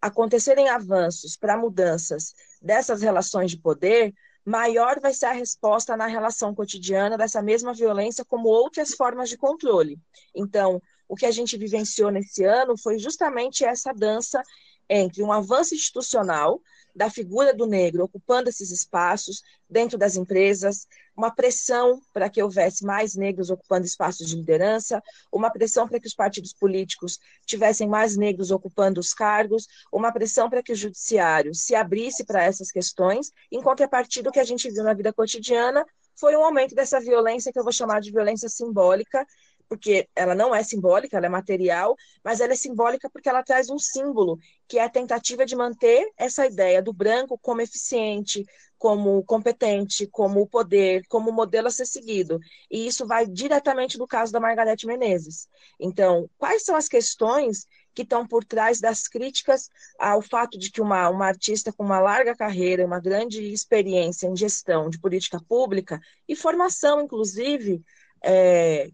acontecerem 0.01 0.69
avanços 0.69 1.35
para 1.35 1.57
mudanças 1.57 2.33
dessas 2.61 3.01
relações 3.01 3.51
de 3.51 3.57
poder, 3.57 4.13
maior 4.45 4.99
vai 4.99 5.13
ser 5.13 5.27
a 5.27 5.31
resposta 5.31 5.95
na 5.95 6.07
relação 6.07 6.53
cotidiana 6.53 7.17
dessa 7.17 7.41
mesma 7.41 7.73
violência, 7.73 8.25
como 8.25 8.49
outras 8.49 8.93
formas 8.93 9.29
de 9.29 9.37
controle. 9.37 9.99
Então, 10.35 10.81
o 11.07 11.15
que 11.15 11.25
a 11.25 11.31
gente 11.31 11.57
vivenciou 11.57 12.11
nesse 12.11 12.43
ano 12.43 12.77
foi 12.77 12.97
justamente 12.97 13.63
essa 13.63 13.93
dança 13.93 14.41
entre 14.89 15.23
um 15.23 15.31
avanço 15.31 15.73
institucional 15.73 16.61
da 16.95 17.09
figura 17.09 17.53
do 17.53 17.65
negro 17.65 18.03
ocupando 18.03 18.49
esses 18.49 18.69
espaços 18.69 19.41
dentro 19.67 19.97
das 19.97 20.15
empresas, 20.15 20.87
uma 21.17 21.31
pressão 21.31 21.99
para 22.13 22.29
que 22.29 22.41
houvesse 22.41 22.85
mais 22.85 23.15
negros 23.15 23.49
ocupando 23.49 23.85
espaços 23.85 24.27
de 24.27 24.35
liderança, 24.35 25.01
uma 25.31 25.49
pressão 25.49 25.87
para 25.87 25.99
que 25.99 26.07
os 26.07 26.13
partidos 26.13 26.53
políticos 26.53 27.19
tivessem 27.45 27.87
mais 27.87 28.15
negros 28.15 28.51
ocupando 28.51 28.99
os 28.99 29.13
cargos, 29.13 29.67
uma 29.91 30.11
pressão 30.11 30.49
para 30.49 30.61
que 30.61 30.71
o 30.71 30.75
judiciário 30.75 31.55
se 31.55 31.73
abrisse 31.73 32.23
para 32.23 32.43
essas 32.43 32.71
questões, 32.71 33.31
em 33.51 33.61
contrapartida 33.61 34.29
do 34.29 34.31
que 34.31 34.39
a 34.39 34.43
gente 34.43 34.69
viu 34.69 34.83
na 34.83 34.93
vida 34.93 35.11
cotidiana 35.11 35.85
foi 36.15 36.35
um 36.35 36.43
aumento 36.43 36.75
dessa 36.75 36.99
violência 36.99 37.51
que 37.51 37.59
eu 37.59 37.63
vou 37.63 37.73
chamar 37.73 37.99
de 37.99 38.11
violência 38.11 38.47
simbólica, 38.47 39.25
porque 39.73 40.07
ela 40.15 40.35
não 40.35 40.53
é 40.53 40.61
simbólica, 40.61 41.17
ela 41.17 41.25
é 41.25 41.29
material, 41.29 41.95
mas 42.23 42.39
ela 42.39 42.53
é 42.53 42.55
simbólica 42.55 43.09
porque 43.09 43.27
ela 43.27 43.41
traz 43.41 43.71
um 43.71 43.79
símbolo, 43.79 44.37
que 44.67 44.77
é 44.77 44.83
a 44.83 44.89
tentativa 44.89 45.47
de 45.47 45.55
manter 45.55 46.11
essa 46.15 46.45
ideia 46.45 46.79
do 46.79 46.93
branco 46.93 47.39
como 47.41 47.59
eficiente, 47.59 48.45
como 48.77 49.23
competente, 49.23 50.05
como 50.05 50.45
poder, 50.45 51.01
como 51.07 51.31
modelo 51.31 51.69
a 51.69 51.71
ser 51.71 51.87
seguido. 51.87 52.39
E 52.69 52.85
isso 52.85 53.07
vai 53.07 53.25
diretamente 53.25 53.97
do 53.97 54.05
caso 54.05 54.31
da 54.31 54.39
Margarete 54.39 54.85
Menezes. 54.85 55.47
Então, 55.79 56.29
quais 56.37 56.63
são 56.63 56.75
as 56.75 56.87
questões 56.87 57.65
que 57.95 58.03
estão 58.03 58.27
por 58.27 58.45
trás 58.45 58.79
das 58.79 59.07
críticas 59.07 59.71
ao 59.97 60.21
fato 60.21 60.59
de 60.59 60.69
que 60.69 60.81
uma, 60.81 61.09
uma 61.09 61.25
artista 61.25 61.73
com 61.73 61.83
uma 61.83 61.99
larga 61.99 62.35
carreira, 62.35 62.85
uma 62.85 62.99
grande 62.99 63.41
experiência 63.51 64.27
em 64.27 64.35
gestão 64.35 64.87
de 64.87 64.99
política 64.99 65.41
pública 65.49 65.99
e 66.27 66.35
formação, 66.35 67.01
inclusive, 67.01 67.83
é, 68.23 68.89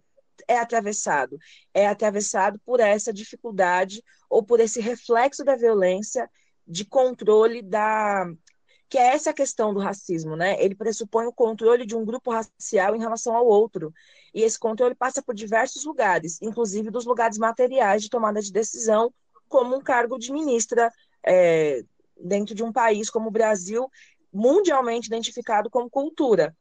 é 0.49 0.57
atravessado? 0.57 1.37
É 1.73 1.87
atravessado 1.87 2.59
por 2.65 2.79
essa 2.79 3.13
dificuldade 3.13 4.03
ou 4.27 4.43
por 4.43 4.59
esse 4.59 4.81
reflexo 4.81 5.43
da 5.45 5.55
violência 5.55 6.29
de 6.67 6.83
controle 6.83 7.61
da. 7.61 8.25
Que 8.89 8.97
é 8.97 9.13
essa 9.13 9.31
questão 9.31 9.71
do 9.71 9.79
racismo, 9.79 10.35
né? 10.35 10.59
Ele 10.59 10.73
pressupõe 10.73 11.27
o 11.27 11.33
controle 11.33 11.85
de 11.85 11.95
um 11.95 12.03
grupo 12.03 12.31
racial 12.31 12.95
em 12.95 12.99
relação 12.99 13.35
ao 13.35 13.45
outro. 13.45 13.93
E 14.33 14.41
esse 14.41 14.57
controle 14.57 14.95
passa 14.95 15.21
por 15.21 15.35
diversos 15.35 15.85
lugares, 15.85 16.41
inclusive 16.41 16.89
dos 16.89 17.05
lugares 17.05 17.37
materiais 17.37 18.01
de 18.01 18.09
tomada 18.09 18.41
de 18.41 18.51
decisão, 18.51 19.13
como 19.47 19.75
um 19.75 19.81
cargo 19.81 20.17
de 20.17 20.31
ministra 20.33 20.91
é, 21.23 21.83
dentro 22.19 22.55
de 22.55 22.63
um 22.63 22.71
país 22.71 23.11
como 23.11 23.27
o 23.27 23.31
Brasil, 23.31 23.87
mundialmente 24.33 25.07
identificado 25.07 25.69
como 25.69 25.87
cultura. 25.87 26.55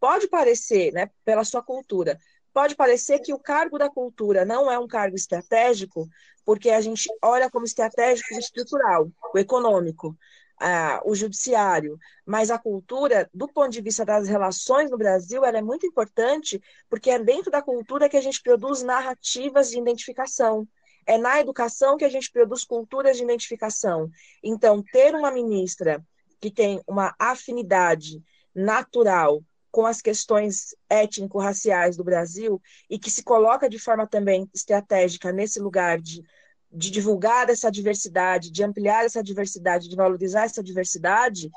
Pode 0.00 0.26
parecer, 0.28 0.90
né, 0.92 1.10
pela 1.22 1.44
sua 1.44 1.62
cultura, 1.62 2.18
pode 2.54 2.76
parecer 2.76 3.18
que 3.18 3.34
o 3.34 3.38
cargo 3.38 3.76
da 3.76 3.90
cultura 3.90 4.44
não 4.44 4.70
é 4.70 4.78
um 4.78 4.86
cargo 4.86 5.16
estratégico, 5.16 6.08
porque 6.44 6.70
a 6.70 6.80
gente 6.80 7.08
olha 7.20 7.50
como 7.50 7.64
estratégico 7.64 8.32
o 8.32 8.38
estrutural, 8.38 9.10
o 9.34 9.38
econômico, 9.38 10.16
ah, 10.60 11.02
o 11.04 11.16
judiciário, 11.16 11.98
mas 12.24 12.52
a 12.52 12.58
cultura, 12.58 13.28
do 13.34 13.48
ponto 13.48 13.70
de 13.70 13.80
vista 13.80 14.04
das 14.04 14.28
relações 14.28 14.88
no 14.88 14.96
Brasil, 14.96 15.44
ela 15.44 15.58
é 15.58 15.62
muito 15.62 15.84
importante, 15.84 16.62
porque 16.88 17.10
é 17.10 17.18
dentro 17.18 17.50
da 17.50 17.60
cultura 17.60 18.08
que 18.08 18.16
a 18.16 18.22
gente 18.22 18.40
produz 18.40 18.82
narrativas 18.82 19.70
de 19.70 19.78
identificação. 19.78 20.66
É 21.06 21.18
na 21.18 21.40
educação 21.40 21.96
que 21.96 22.04
a 22.04 22.08
gente 22.08 22.30
produz 22.30 22.64
culturas 22.64 23.16
de 23.16 23.24
identificação. 23.24 24.08
Então, 24.42 24.82
ter 24.92 25.14
uma 25.14 25.30
ministra 25.30 26.02
que 26.40 26.50
tem 26.50 26.80
uma 26.86 27.14
afinidade 27.18 28.22
natural 28.54 29.42
com 29.74 29.84
as 29.84 30.00
questões 30.00 30.72
étnico-raciais 30.88 31.96
do 31.96 32.04
Brasil 32.04 32.62
e 32.88 32.96
que 32.96 33.10
se 33.10 33.24
coloca 33.24 33.68
de 33.68 33.76
forma 33.76 34.06
também 34.06 34.48
estratégica 34.54 35.32
nesse 35.32 35.58
lugar 35.58 36.00
de, 36.00 36.22
de 36.70 36.92
divulgar 36.92 37.50
essa 37.50 37.72
diversidade, 37.72 38.52
de 38.52 38.62
ampliar 38.62 39.04
essa 39.04 39.20
diversidade, 39.20 39.88
de 39.88 39.96
valorizar 39.96 40.44
essa 40.44 40.62
diversidade, 40.62 41.50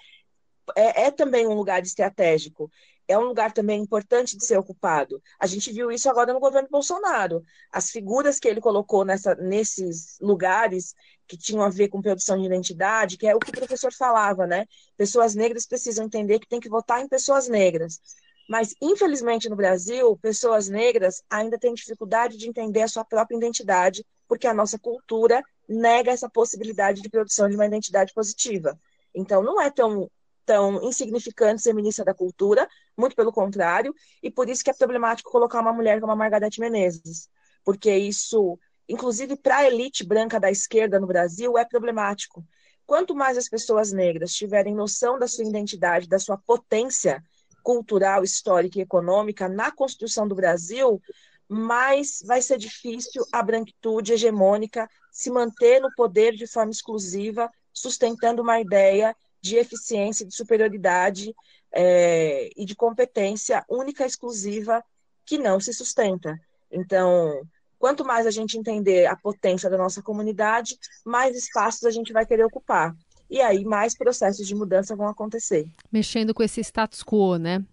é, 0.76 1.04
é 1.04 1.12
também 1.12 1.46
um 1.46 1.54
lugar 1.54 1.84
estratégico 1.84 2.72
é 3.08 3.18
um 3.18 3.24
lugar 3.24 3.52
também 3.54 3.82
importante 3.82 4.38
de 4.38 4.46
ser 4.46 4.58
ocupado. 4.58 5.22
A 5.40 5.48
gente 5.48 5.72
viu 5.72 5.92
isso 5.92 6.10
agora 6.10 6.34
no 6.34 6.40
governo 6.40 6.68
Bolsonaro. 6.70 7.44
As 7.72 7.90
figuras 7.90 8.40
que 8.40 8.48
ele 8.48 8.60
colocou 8.60 9.06
nessa, 9.06 9.34
nesses 9.36 10.18
lugares 10.20 10.94
que 11.28 11.38
tinham 11.38 11.64
a 11.64 11.70
ver 11.70 11.88
com 11.88 12.02
produção 12.02 12.38
de 12.38 12.46
identidade, 12.46 13.18
que 13.18 13.28
é 13.28 13.36
o 13.36 13.40
que 13.40 13.50
o 13.50 13.54
professor 13.54 13.94
falava, 13.94 14.46
né? 14.46 14.66
Pessoas 14.96 15.36
negras 15.36 15.66
precisam 15.66 16.06
entender 16.06 16.40
que 16.40 16.48
tem 16.48 16.60
que 16.60 16.70
votar 16.70 17.02
em 17.02 17.08
pessoas 17.08 17.48
negras. 17.48 18.00
Mas, 18.48 18.74
infelizmente, 18.82 19.50
no 19.50 19.56
Brasil, 19.56 20.18
pessoas 20.22 20.70
negras 20.70 21.22
ainda 21.30 21.60
têm 21.60 21.74
dificuldade 21.74 22.38
de 22.38 22.48
entender 22.48 22.82
a 22.82 22.88
sua 22.88 23.04
própria 23.04 23.36
identidade, 23.36 24.06
porque 24.28 24.48
a 24.48 24.54
nossa 24.54 24.80
cultura 24.80 25.44
nega 25.68 26.12
essa 26.12 26.30
possibilidade 26.30 27.02
de 27.02 27.10
produção 27.10 27.50
de 27.50 27.56
uma 27.56 27.66
identidade 27.66 28.14
positiva. 28.14 28.80
Então, 29.14 29.44
não 29.44 29.62
é 29.62 29.70
tão 29.70 30.10
tão 30.48 30.82
insignificante 30.82 31.62
ser 31.62 31.74
ministra 31.74 32.06
da 32.06 32.14
Cultura, 32.14 32.68
muito 32.98 33.18
pelo 33.18 33.34
contrário, 33.34 33.94
e 34.24 34.32
por 34.32 34.50
isso 34.50 34.64
que 34.64 34.72
é 34.72 34.74
problemático 34.74 35.30
colocar 35.30 35.60
uma 35.60 35.74
mulher 35.74 36.00
como 36.00 36.14
a 36.14 36.16
Margarete 36.16 36.62
Menezes, 36.62 37.30
porque 37.66 37.94
isso, 37.94 38.58
inclusive 38.88 39.36
para 39.36 39.58
a 39.58 39.68
elite 39.68 40.06
branca 40.06 40.40
da 40.40 40.50
esquerda 40.50 41.00
no 41.00 41.06
Brasil, 41.06 41.58
é 41.58 41.66
problemático. 41.66 42.44
Quanto 42.86 43.14
mais 43.14 43.38
as 43.38 43.50
pessoas 43.50 43.92
negras 43.92 44.32
tiverem 44.34 44.74
noção 44.74 45.20
da 45.20 45.28
sua 45.28 45.44
identidade, 45.44 46.08
da 46.08 46.18
sua 46.18 46.38
potência 46.38 47.22
cultural, 47.62 48.24
histórica 48.24 48.80
e 48.80 48.84
econômica 48.84 49.50
na 49.50 49.70
construção 49.70 50.26
do 50.26 50.34
Brasil, 50.34 51.02
mais 51.50 52.24
vai 52.26 52.42
ser 52.42 52.58
difícil 52.58 53.26
a 53.34 53.44
branquitude 53.44 54.14
hegemônica 54.14 54.90
se 55.12 55.30
manter 55.30 55.82
no 55.82 55.94
poder 55.94 56.34
de 56.34 56.48
forma 56.48 56.72
exclusiva, 56.72 57.52
sustentando 57.74 58.42
uma 58.42 58.62
ideia 58.62 59.14
de 59.42 59.56
eficiência, 59.56 60.26
de 60.26 60.36
superioridade 60.36 61.34
é, 61.72 62.50
e 62.56 62.66
de 62.66 62.76
competência 62.76 63.64
única 63.70 64.04
e 64.04 64.08
exclusiva 64.08 64.84
que 65.26 65.38
não 65.38 65.60
se 65.60 65.74
sustenta. 65.74 66.40
Então, 66.72 67.42
quanto 67.78 68.06
mais 68.06 68.26
a 68.26 68.32
gente 68.32 68.58
entender 68.58 69.06
a 69.06 69.16
potência 69.16 69.70
da 69.70 69.78
nossa 69.78 70.02
comunidade, 70.02 70.78
mais 71.06 71.36
espaços 71.36 71.84
a 71.84 71.92
gente 71.92 72.14
vai 72.14 72.26
querer 72.26 72.46
ocupar. 72.46 72.96
E 73.30 73.42
aí, 73.42 73.66
mais 73.66 73.96
processos 73.96 74.48
de 74.48 74.56
mudança 74.56 74.96
vão 74.96 75.08
acontecer. 75.08 75.70
Mexendo 75.92 76.34
com 76.34 76.42
esse 76.42 76.62
status 76.62 77.04
quo, 77.04 77.38
né? 77.38 77.64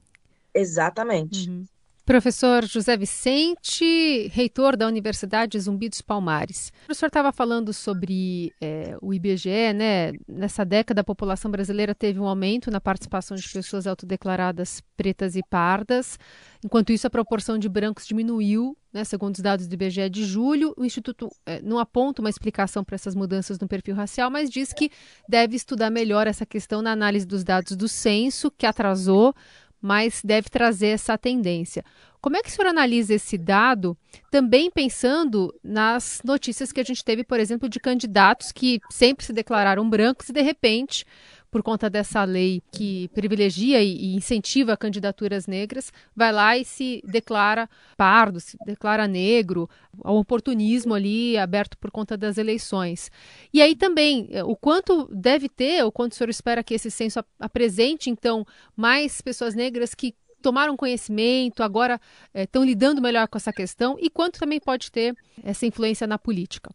Exatamente. 0.53 1.49
Uhum. 1.49 1.65
Professor 2.05 2.67
José 2.67 2.99
Vicente, 2.99 4.29
reitor 4.29 4.77
da 4.77 4.87
Universidade 4.87 5.59
Zumbi 5.59 5.89
dos 5.89 6.03
Palmares. 6.03 6.69
O 6.69 6.87
professor 6.87 7.07
estava 7.07 7.33
falando 7.33 7.73
sobre 7.73 8.53
é, 8.61 8.95
o 9.01 9.15
IBGE, 9.15 9.73
né? 9.75 10.13
Nessa 10.29 10.67
década, 10.67 11.01
a 11.01 11.05
população 11.05 11.51
brasileira 11.51 11.95
teve 11.95 12.21
um 12.21 12.27
aumento 12.27 12.71
na 12.71 12.79
participação 12.79 13.35
de 13.35 13.49
pessoas 13.49 13.87
autodeclaradas 13.87 14.83
pretas 14.99 15.35
e 15.35 15.41
pardas. 15.49 16.19
Enquanto 16.63 16.93
isso, 16.93 17.07
a 17.07 17.11
proporção 17.11 17.57
de 17.57 17.71
brancos 17.71 18.07
diminuiu, 18.07 18.77
né? 18.93 19.03
Segundo 19.03 19.35
os 19.35 19.41
dados 19.41 19.67
do 19.67 19.73
IBGE 19.73 20.11
de 20.11 20.25
julho, 20.27 20.75
o 20.77 20.85
Instituto 20.85 21.31
é, 21.47 21.63
não 21.63 21.79
aponta 21.79 22.21
uma 22.21 22.29
explicação 22.29 22.85
para 22.85 22.97
essas 22.97 23.15
mudanças 23.15 23.59
no 23.59 23.67
perfil 23.67 23.95
racial, 23.95 24.31
mas 24.31 24.51
diz 24.51 24.75
que 24.75 24.91
deve 25.27 25.57
estudar 25.57 25.89
melhor 25.89 26.27
essa 26.27 26.45
questão 26.45 26.83
na 26.83 26.93
análise 26.93 27.27
dos 27.27 27.43
dados 27.43 27.75
do 27.75 27.89
censo, 27.89 28.51
que 28.51 28.67
atrasou 28.67 29.35
mas 29.85 30.23
deve 30.25 30.49
trazer 30.49 30.87
essa 30.87 31.19
tendência. 31.19 31.85
Como 32.19 32.39
é 32.39 32.43
que 32.43 32.49
o 32.49 32.51
senhor 32.51 32.71
analisa 32.71 33.13
esse 33.13 33.37
dado, 33.37 33.95
também 34.31 34.71
pensando 34.71 35.55
nas 35.63 36.23
notícias 36.25 36.73
que 36.73 36.81
a 36.81 36.85
gente 36.85 37.05
teve, 37.05 37.23
por 37.23 37.39
exemplo, 37.39 37.69
de 37.69 37.79
candidatos 37.79 38.51
que 38.51 38.81
sempre 38.91 39.27
se 39.27 39.33
declararam 39.35 39.91
brancos 39.91 40.31
e, 40.31 40.33
de 40.33 40.41
repente, 40.41 41.05
por 41.55 41.63
conta 41.63 41.89
dessa 41.89 42.25
lei 42.25 42.61
que 42.73 43.07
privilegia 43.15 43.81
e 43.81 44.13
incentiva 44.17 44.77
candidaturas 44.77 45.47
negras, 45.47 45.93
vai 46.13 46.33
lá 46.33 46.59
e 46.59 46.65
se 46.65 47.01
declara 47.07 47.71
pardo, 47.97 48.41
se 48.41 48.57
declara 48.67 49.07
negro, 49.07 49.71
ao 50.03 50.17
oportunismo 50.17 50.95
ali 50.95 51.39
aberto 51.39 51.79
por 51.79 51.93
conta 51.93 52.17
das 52.17 52.39
eleições. 52.39 53.09
E 53.53 53.63
aí 53.63 53.77
também, 53.77 54.27
eh, 54.33 54.43
o 54.43 54.57
quanto 54.57 55.09
deve 55.15 55.49
ter, 55.49 55.85
o 55.85 55.93
quanto 55.93 56.11
o 56.11 56.15
senhor 56.17 56.29
espera 56.29 56.65
que 56.65 56.75
esse 56.75 56.91
censo 56.91 57.25
apresente, 57.39 58.11
então, 58.11 58.45
mais 58.77 59.21
pessoas 59.21 59.55
negras 59.55 59.95
que 59.95 60.13
tomaram 60.43 60.77
conhecimento, 60.77 61.63
agora 61.63 62.01
estão 62.35 62.65
eh, 62.65 62.67
lidando 62.67 63.01
melhor 63.01 63.29
com 63.29 63.39
essa 63.39 63.53
questão 63.53 63.97
e 64.01 64.11
quanto 64.11 64.41
também 64.41 64.59
pode 64.59 64.91
ter 64.91 65.15
essa 65.41 65.65
influência 65.65 66.05
na 66.05 66.19
política? 66.19 66.75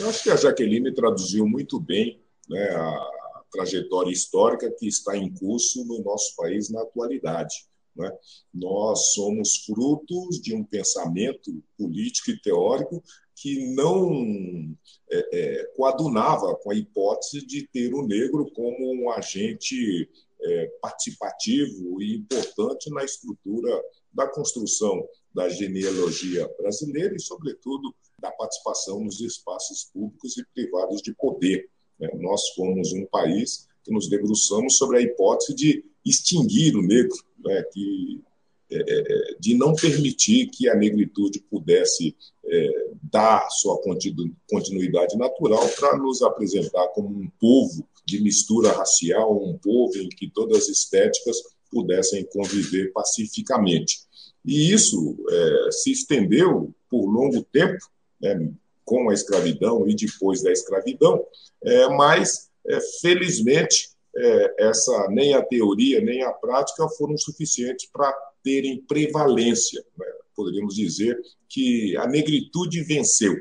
Eu 0.00 0.08
acho 0.08 0.22
que 0.22 0.30
a 0.30 0.36
Jaqueline 0.36 0.94
traduziu 0.94 1.46
muito 1.46 1.78
bem 1.78 2.18
né, 2.48 2.70
a 2.70 3.17
trajetória 3.50 4.10
histórica 4.10 4.70
que 4.70 4.86
está 4.86 5.16
em 5.16 5.32
curso 5.32 5.84
no 5.84 6.02
nosso 6.02 6.34
país 6.36 6.70
na 6.70 6.82
atualidade. 6.82 7.66
Né? 7.96 8.10
Nós 8.54 9.12
somos 9.12 9.64
frutos 9.64 10.40
de 10.40 10.54
um 10.54 10.64
pensamento 10.64 11.52
político 11.76 12.30
e 12.30 12.40
teórico 12.40 13.02
que 13.34 13.74
não 13.74 14.76
é, 15.10 15.28
é, 15.32 15.64
coadunava 15.76 16.54
com 16.56 16.70
a 16.70 16.74
hipótese 16.74 17.46
de 17.46 17.68
ter 17.68 17.94
o 17.94 18.06
negro 18.06 18.50
como 18.52 18.92
um 18.92 19.10
agente 19.10 20.08
é, 20.40 20.66
participativo 20.80 22.02
e 22.02 22.16
importante 22.16 22.90
na 22.90 23.04
estrutura 23.04 23.82
da 24.12 24.26
construção 24.28 25.06
da 25.34 25.48
genealogia 25.48 26.48
brasileira 26.58 27.14
e, 27.14 27.20
sobretudo, 27.20 27.94
da 28.20 28.30
participação 28.32 29.00
nos 29.00 29.20
espaços 29.20 29.84
públicos 29.92 30.36
e 30.36 30.44
privados 30.52 31.00
de 31.02 31.14
poder. 31.14 31.68
Né? 31.98 32.08
Nós 32.14 32.48
fomos 32.50 32.92
um 32.92 33.06
país 33.06 33.66
que 33.84 33.92
nos 33.92 34.08
debruçamos 34.08 34.76
sobre 34.76 34.98
a 34.98 35.00
hipótese 35.00 35.54
de 35.54 35.84
extinguir 36.04 36.76
o 36.76 36.82
negro, 36.82 37.16
né? 37.44 37.62
que, 37.72 38.20
é, 38.70 38.76
é, 38.76 39.36
de 39.40 39.54
não 39.54 39.74
permitir 39.74 40.48
que 40.48 40.68
a 40.68 40.74
negritude 40.74 41.40
pudesse 41.50 42.14
é, 42.44 42.88
dar 43.02 43.48
sua 43.50 43.80
continuidade 44.48 45.16
natural 45.16 45.68
para 45.78 45.96
nos 45.98 46.22
apresentar 46.22 46.88
como 46.88 47.08
um 47.08 47.28
povo 47.40 47.86
de 48.06 48.20
mistura 48.22 48.72
racial, 48.72 49.42
um 49.42 49.58
povo 49.58 49.96
em 49.98 50.08
que 50.08 50.30
todas 50.30 50.62
as 50.62 50.68
estéticas 50.68 51.36
pudessem 51.70 52.24
conviver 52.24 52.92
pacificamente. 52.92 54.00
E 54.44 54.72
isso 54.72 55.16
é, 55.30 55.72
se 55.72 55.92
estendeu 55.92 56.74
por 56.90 57.06
longo 57.06 57.42
tempo, 57.52 57.78
né, 58.20 58.50
com 58.88 59.10
a 59.10 59.14
escravidão 59.14 59.86
e 59.86 59.94
depois 59.94 60.42
da 60.42 60.50
escravidão, 60.50 61.22
é, 61.62 61.88
mas, 61.88 62.48
é, 62.66 62.78
felizmente, 63.02 63.90
é, 64.16 64.68
essa 64.68 65.08
nem 65.10 65.34
a 65.34 65.42
teoria 65.42 66.00
nem 66.00 66.22
a 66.22 66.32
prática 66.32 66.88
foram 66.96 67.16
suficientes 67.18 67.86
para 67.92 68.10
terem 68.42 68.80
prevalência. 68.80 69.84
Né? 69.96 70.06
Poderíamos 70.34 70.74
dizer 70.74 71.20
que 71.48 71.94
a 71.98 72.06
negritude 72.06 72.82
venceu, 72.82 73.36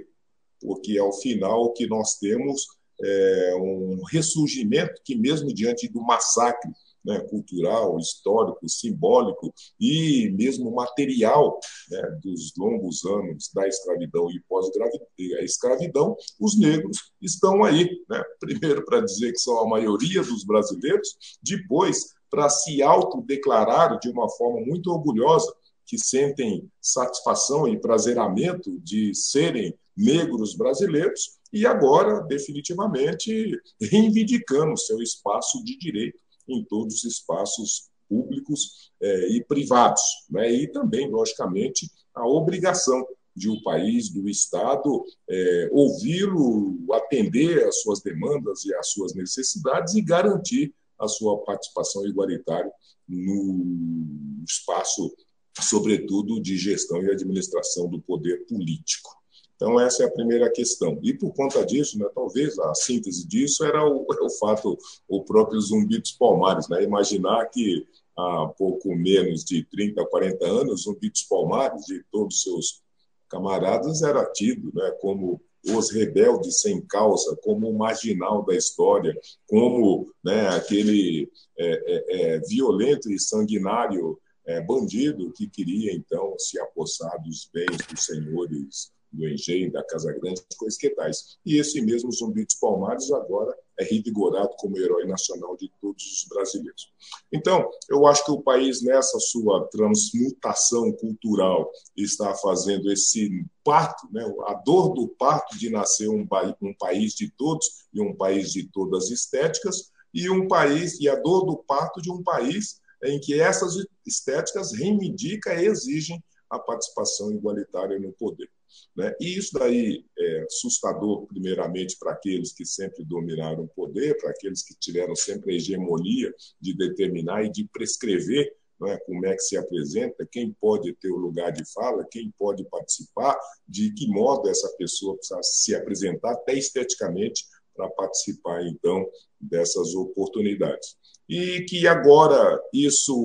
porque 0.59 0.97
ao 0.97 1.13
final 1.13 1.63
o 1.63 1.71
que 1.71 1.87
nós 1.87 2.17
temos 2.19 2.67
é 3.01 3.55
um 3.55 4.01
ressurgimento 4.11 5.01
que, 5.05 5.15
mesmo 5.15 5.53
diante 5.53 5.87
do 5.87 6.01
massacre 6.01 6.71
né, 7.07 7.21
cultural, 7.21 7.97
histórico, 7.97 8.67
simbólico 8.67 9.53
e 9.79 10.29
mesmo 10.37 10.69
material 10.75 11.57
né, 11.89 12.01
dos 12.21 12.51
longos 12.57 13.05
anos 13.05 13.49
da 13.55 13.65
escravidão 13.65 14.29
e 14.29 14.41
pós-escravidão, 14.41 16.17
os 16.39 16.59
negros 16.59 17.13
estão 17.21 17.63
aí. 17.63 17.89
Né? 18.09 18.21
Primeiro, 18.39 18.83
para 18.83 18.99
dizer 18.99 19.31
que 19.31 19.39
são 19.39 19.57
a 19.59 19.69
maioria 19.69 20.21
dos 20.21 20.43
brasileiros, 20.43 21.17
depois, 21.41 22.13
para 22.29 22.49
se 22.49 22.83
autodeclarar 22.83 23.97
de 23.99 24.09
uma 24.09 24.29
forma 24.29 24.65
muito 24.65 24.91
orgulhosa 24.91 25.51
que 25.85 25.97
sentem 25.97 26.69
satisfação 26.81 27.65
e 27.69 27.79
prazeramento 27.79 28.77
de 28.81 29.15
serem 29.15 29.73
negros 29.95 30.53
brasileiros 30.53 31.37
e 31.53 31.65
agora, 31.65 32.19
definitivamente, 32.23 33.57
reivindicando 33.81 34.77
seu 34.77 35.01
espaço 35.01 35.63
de 35.63 35.77
direito 35.77 36.19
em 36.47 36.63
todos 36.63 36.95
os 36.95 37.03
espaços 37.03 37.89
públicos 38.09 38.91
é, 39.01 39.29
e 39.29 39.43
privados. 39.43 40.01
Né? 40.29 40.51
E 40.51 40.67
também, 40.67 41.09
logicamente, 41.09 41.89
a 42.13 42.27
obrigação 42.27 43.05
de 43.35 43.49
um 43.49 43.61
país, 43.61 44.09
do 44.09 44.27
Estado, 44.27 45.05
é, 45.29 45.69
ouvi-lo, 45.71 46.75
atender 46.93 47.67
às 47.67 47.81
suas 47.81 48.01
demandas 48.01 48.65
e 48.65 48.73
às 48.73 48.89
suas 48.89 49.13
necessidades 49.13 49.93
e 49.93 50.01
garantir 50.01 50.73
a 50.99 51.07
sua 51.07 51.37
participação 51.43 52.03
igualitária 52.07 52.71
no 53.07 54.43
espaço, 54.43 55.15
sobretudo, 55.61 56.41
de 56.41 56.57
gestão 56.57 57.01
e 57.03 57.11
administração 57.11 57.87
do 57.87 58.01
poder 58.01 58.45
político. 58.47 59.16
Então, 59.57 59.79
essa 59.79 60.03
é 60.03 60.05
a 60.05 60.11
primeira 60.11 60.49
questão. 60.51 60.99
E 61.01 61.13
por 61.13 61.33
conta 61.33 61.65
disso, 61.65 61.97
né, 61.97 62.07
talvez 62.13 62.57
a 62.59 62.73
síntese 62.75 63.27
disso 63.27 63.65
era 63.65 63.83
o, 63.85 64.05
o 64.21 64.29
fato, 64.39 64.77
o 65.09 65.23
próprio 65.23 65.59
Zumbi 65.59 65.97
dos 65.97 66.11
Palmares. 66.11 66.69
Né? 66.69 66.83
Imaginar 66.83 67.43
que 67.47 67.85
há 68.15 68.47
pouco 68.55 68.95
menos 68.95 69.43
de 69.43 69.63
30, 69.65 70.05
40 70.05 70.45
anos, 70.45 70.83
Zumbi 70.83 71.09
dos 71.09 71.23
Palmares 71.23 71.89
e 71.89 72.03
todos 72.11 72.35
os 72.35 72.43
seus 72.43 72.83
camaradas 73.27 74.03
era 74.03 74.23
tido 74.31 74.71
né, 74.73 74.91
como 75.01 75.41
os 75.65 75.91
rebeldes 75.91 76.61
sem 76.61 76.79
causa, 76.81 77.35
como 77.43 77.69
o 77.69 77.77
marginal 77.77 78.45
da 78.45 78.55
história, 78.55 79.13
como 79.47 80.07
né, 80.23 80.47
aquele 80.49 81.29
é, 81.57 81.65
é, 81.67 82.35
é, 82.35 82.39
violento 82.41 83.11
e 83.11 83.19
sanguinário 83.19 84.19
é, 84.45 84.61
bandido 84.61 85.33
que 85.33 85.49
queria, 85.49 85.93
então, 85.93 86.35
se 86.37 86.59
apossar 86.59 87.21
dos 87.21 87.49
bens 87.51 87.85
dos 87.89 88.05
senhores 88.05 88.91
do 89.11 89.27
Engenho, 89.27 89.71
da 89.71 89.83
Casa 89.83 90.11
Grande, 90.13 90.41
coisas 90.57 90.77
que 90.77 90.89
tais. 90.89 91.37
E 91.45 91.57
esse 91.57 91.81
mesmo 91.81 92.11
Zumbi 92.11 92.45
dos 92.45 92.55
Palmares 92.55 93.11
agora 93.11 93.55
é 93.79 93.83
revigorado 93.83 94.49
como 94.57 94.77
herói 94.77 95.05
nacional 95.05 95.55
de 95.55 95.71
todos 95.79 96.03
os 96.03 96.27
brasileiros. 96.27 96.91
Então, 97.31 97.69
eu 97.89 98.07
acho 98.07 98.25
que 98.25 98.31
o 98.31 98.41
país, 98.41 98.81
nessa 98.81 99.19
sua 99.19 99.67
transmutação 99.67 100.91
cultural, 100.93 101.71
está 101.95 102.33
fazendo 102.35 102.91
esse 102.91 103.45
parto, 103.63 104.07
né, 104.11 104.23
a 104.47 104.53
dor 104.55 104.93
do 104.93 105.07
parto 105.07 105.57
de 105.57 105.69
nascer 105.69 106.09
um, 106.09 106.27
um 106.61 106.73
país 106.73 107.13
de 107.13 107.29
todos 107.29 107.87
e 107.93 108.01
um 108.01 108.15
país 108.15 108.51
de 108.51 108.67
todas 108.71 109.05
as 109.05 109.11
estéticas, 109.11 109.91
e 110.13 110.29
um 110.29 110.47
país, 110.47 110.99
e 110.99 111.07
a 111.07 111.15
dor 111.15 111.45
do 111.45 111.57
parto 111.57 112.01
de 112.01 112.09
um 112.09 112.23
país 112.23 112.81
em 113.03 113.19
que 113.19 113.39
essas 113.39 113.75
estéticas 114.05 114.73
reivindicam 114.73 115.53
e 115.53 115.67
exigem 115.67 116.23
a 116.49 116.57
participação 116.57 117.31
igualitária 117.31 117.99
no 117.99 118.11
poder. 118.13 118.49
Né? 118.95 119.13
E 119.19 119.37
isso 119.37 119.53
daí 119.53 120.03
é 120.17 120.43
assustador, 120.43 121.25
primeiramente, 121.27 121.97
para 121.99 122.13
aqueles 122.13 122.53
que 122.53 122.65
sempre 122.65 123.05
dominaram 123.05 123.63
o 123.63 123.67
poder, 123.69 124.17
para 124.17 124.31
aqueles 124.31 124.63
que 124.63 124.75
tiveram 124.79 125.15
sempre 125.15 125.53
a 125.53 125.55
hegemonia 125.57 126.33
de 126.59 126.75
determinar 126.75 127.43
e 127.43 127.51
de 127.51 127.67
prescrever 127.71 128.53
é? 128.85 128.97
como 128.99 129.25
é 129.25 129.33
que 129.33 129.41
se 129.41 129.57
apresenta, 129.57 130.27
quem 130.31 130.55
pode 130.61 130.93
ter 130.97 131.09
o 131.09 131.17
lugar 131.17 131.51
de 131.51 131.63
fala, 131.73 132.05
quem 132.11 132.31
pode 132.37 132.63
participar, 132.65 133.35
de 133.67 133.91
que 133.93 134.07
modo 134.07 134.47
essa 134.49 134.69
pessoa 134.77 135.15
precisa 135.15 135.39
se 135.41 135.75
apresentar, 135.75 136.33
até 136.33 136.53
esteticamente, 136.53 137.45
para 137.75 137.89
participar, 137.89 138.63
então, 138.67 139.07
dessas 139.39 139.95
oportunidades 139.95 140.95
e 141.29 141.65
que 141.65 141.87
agora 141.87 142.59
isso, 142.73 143.15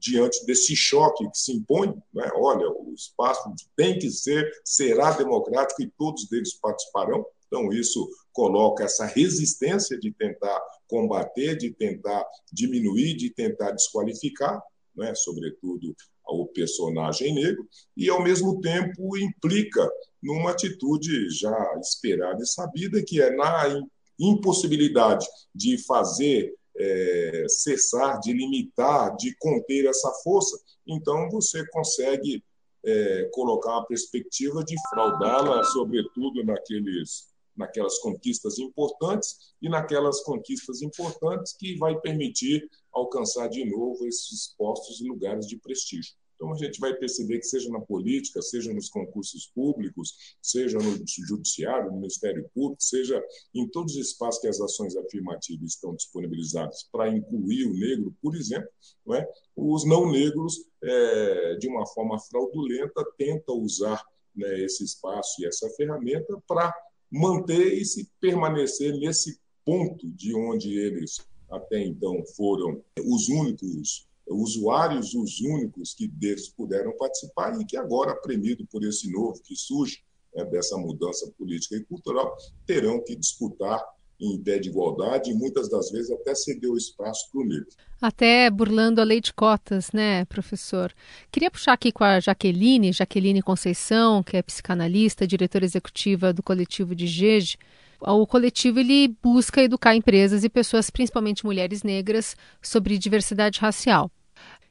diante 0.00 0.44
desse 0.44 0.74
choque 0.74 1.28
que 1.30 1.38
se 1.38 1.52
impõe, 1.52 1.94
né, 2.12 2.30
olha, 2.34 2.68
o 2.68 2.92
espaço 2.94 3.52
tem 3.76 3.98
que 3.98 4.10
ser, 4.10 4.50
será 4.64 5.12
democrático 5.12 5.82
e 5.82 5.90
todos 5.96 6.30
eles 6.32 6.54
participarão. 6.54 7.24
Então, 7.46 7.72
isso 7.72 8.08
coloca 8.32 8.84
essa 8.84 9.06
resistência 9.06 9.98
de 9.98 10.12
tentar 10.12 10.60
combater, 10.86 11.56
de 11.56 11.70
tentar 11.70 12.26
diminuir, 12.52 13.16
de 13.16 13.30
tentar 13.30 13.70
desqualificar, 13.70 14.60
né, 14.94 15.14
sobretudo 15.14 15.94
o 16.26 16.46
personagem 16.46 17.34
negro, 17.34 17.66
e, 17.96 18.10
ao 18.10 18.22
mesmo 18.22 18.60
tempo, 18.60 19.16
implica 19.16 19.88
numa 20.22 20.50
atitude 20.50 21.30
já 21.30 21.56
esperada 21.80 22.42
e 22.42 22.46
sabida, 22.46 23.02
que 23.02 23.22
é 23.22 23.34
na 23.34 23.80
impossibilidade 24.18 25.26
de 25.54 25.78
fazer 25.78 26.54
é, 26.78 27.44
cessar, 27.48 28.20
de 28.20 28.32
limitar, 28.32 29.16
de 29.16 29.34
conter 29.38 29.86
essa 29.86 30.10
força, 30.22 30.58
então 30.86 31.28
você 31.30 31.66
consegue 31.70 32.42
é, 32.84 33.28
colocar 33.32 33.72
uma 33.72 33.86
perspectiva 33.86 34.64
de 34.64 34.76
fraudá-la, 34.88 35.64
sobretudo 35.64 36.44
naqueles, 36.44 37.28
naquelas 37.56 37.98
conquistas 37.98 38.58
importantes 38.58 39.52
e 39.60 39.68
naquelas 39.68 40.22
conquistas 40.22 40.80
importantes 40.82 41.52
que 41.52 41.76
vai 41.76 41.98
permitir 42.00 42.68
alcançar 42.92 43.48
de 43.48 43.64
novo 43.64 44.06
esses 44.06 44.54
postos 44.56 45.00
e 45.00 45.08
lugares 45.08 45.46
de 45.46 45.56
prestígio. 45.58 46.14
Então, 46.38 46.52
a 46.52 46.56
gente 46.56 46.78
vai 46.78 46.94
perceber 46.94 47.40
que, 47.40 47.46
seja 47.46 47.68
na 47.68 47.80
política, 47.80 48.40
seja 48.40 48.72
nos 48.72 48.88
concursos 48.88 49.50
públicos, 49.52 50.36
seja 50.40 50.78
no 50.78 51.04
judiciário, 51.04 51.90
no 51.90 51.96
Ministério 51.96 52.48
Público, 52.54 52.80
seja 52.80 53.20
em 53.52 53.66
todos 53.66 53.96
os 53.96 54.06
espaços 54.06 54.40
que 54.40 54.46
as 54.46 54.60
ações 54.60 54.96
afirmativas 54.96 55.72
estão 55.72 55.96
disponibilizadas 55.96 56.84
para 56.92 57.08
incluir 57.08 57.66
o 57.66 57.74
negro, 57.74 58.14
por 58.22 58.36
exemplo, 58.36 58.68
não 59.04 59.16
é? 59.16 59.28
os 59.56 59.84
não 59.84 60.12
negros, 60.12 60.64
é, 60.80 61.56
de 61.56 61.66
uma 61.66 61.84
forma 61.88 62.20
fraudulenta, 62.20 63.04
tentam 63.18 63.56
usar 63.56 64.00
né, 64.36 64.60
esse 64.60 64.84
espaço 64.84 65.42
e 65.42 65.46
essa 65.46 65.68
ferramenta 65.70 66.40
para 66.46 66.72
manter 67.10 67.72
e 67.74 67.84
se 67.84 68.08
permanecer 68.20 68.96
nesse 68.96 69.40
ponto 69.64 70.08
de 70.12 70.36
onde 70.36 70.78
eles 70.78 71.18
até 71.50 71.80
então 71.80 72.22
foram 72.36 72.82
os 73.04 73.28
únicos 73.28 74.07
usuários, 74.30 75.14
os 75.14 75.40
únicos 75.40 75.94
que 75.94 76.06
deles 76.06 76.48
puderam 76.48 76.96
participar 76.96 77.58
e 77.60 77.64
que 77.64 77.76
agora, 77.76 78.14
premido 78.14 78.66
por 78.66 78.84
esse 78.84 79.10
novo 79.10 79.40
que 79.42 79.56
surge, 79.56 80.02
né, 80.34 80.44
dessa 80.44 80.76
mudança 80.76 81.30
política 81.38 81.76
e 81.76 81.84
cultural, 81.84 82.36
terão 82.66 83.02
que 83.02 83.16
disputar 83.16 83.82
em 84.20 84.42
pé 84.42 84.58
de 84.58 84.68
igualdade 84.68 85.30
e 85.30 85.34
muitas 85.34 85.68
das 85.68 85.90
vezes 85.90 86.10
até 86.10 86.34
ceder 86.34 86.70
o 86.70 86.76
espaço 86.76 87.30
para 87.30 87.40
o 87.40 87.44
negro. 87.44 87.68
Até 88.00 88.50
burlando 88.50 89.00
a 89.00 89.04
lei 89.04 89.20
de 89.20 89.32
cotas, 89.32 89.92
né, 89.92 90.24
professor? 90.24 90.92
Queria 91.30 91.50
puxar 91.50 91.72
aqui 91.72 91.92
com 91.92 92.04
a 92.04 92.18
Jaqueline, 92.18 92.92
Jaqueline 92.92 93.42
Conceição, 93.42 94.22
que 94.22 94.36
é 94.36 94.42
psicanalista, 94.42 95.26
diretora 95.26 95.64
executiva 95.64 96.32
do 96.32 96.42
coletivo 96.42 96.94
de 96.94 97.06
GEG. 97.06 97.56
O 98.00 98.26
coletivo 98.26 98.78
ele 98.78 99.16
busca 99.22 99.62
educar 99.62 99.94
empresas 99.94 100.44
e 100.44 100.48
pessoas, 100.48 100.90
principalmente 100.90 101.44
mulheres 101.44 101.82
negras, 101.82 102.36
sobre 102.62 102.98
diversidade 102.98 103.58
racial. 103.60 104.10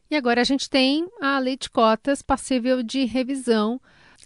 E 0.09 0.15
agora 0.15 0.39
a 0.39 0.43
gente 0.45 0.69
tem 0.69 1.05
a 1.21 1.37
lei 1.37 1.57
de 1.57 1.69
cotas 1.69 2.21
passível 2.21 2.81
de 2.81 3.03
revisão. 3.03 3.79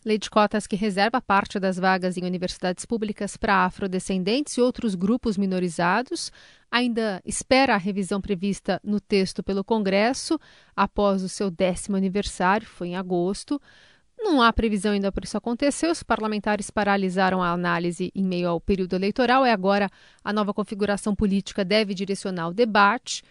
Lei 0.06 0.18
de 0.18 0.30
cotas 0.30 0.68
que 0.68 0.76
reserva 0.76 1.20
parte 1.20 1.60
das 1.60 1.78
vagas 1.78 2.18
em 2.18 2.24
universidades 2.24 2.86
públicas 2.86 3.36
para 3.36 3.66
afrodescendentes 3.66 4.58
e 4.58 4.62
outros 4.62 4.94
grupos 4.94 5.38
minorizados. 5.38 6.32
Ainda 6.72 7.22
espera 7.26 7.74
a 7.74 7.78
revisão 7.78 8.22
prevista 8.22 8.80
no 8.84 9.00
texto 9.00 9.44
pelo 9.44 9.64
Congresso 9.64 10.40
após 10.76 11.24
o 11.24 11.30
seu 11.30 11.50
décimo 11.52 11.98
aniversário, 11.98 12.68
foi 12.68 12.90
em 12.90 12.96
agosto. 12.96 13.60
Não 14.20 14.40
há 14.40 14.54
previsão 14.54 14.94
ainda 14.94 15.12
para 15.12 15.26
isso 15.26 15.38
acontecer. 15.38 15.88
Os 15.88 16.04
parlamentares 16.04 16.70
paralisaram 16.70 17.42
a 17.42 17.50
análise 17.50 18.12
em 18.14 18.24
meio 18.24 18.50
ao 18.50 18.62
período 18.62 18.96
eleitoral. 18.96 19.44
É 19.44 19.52
agora 19.52 19.90
a 20.24 20.32
nova 20.32 20.54
configuração 20.54 21.16
política 21.16 21.66
deve 21.66 21.96
direcionar 21.96 22.50
o 22.50 22.54
debate. 22.54 23.24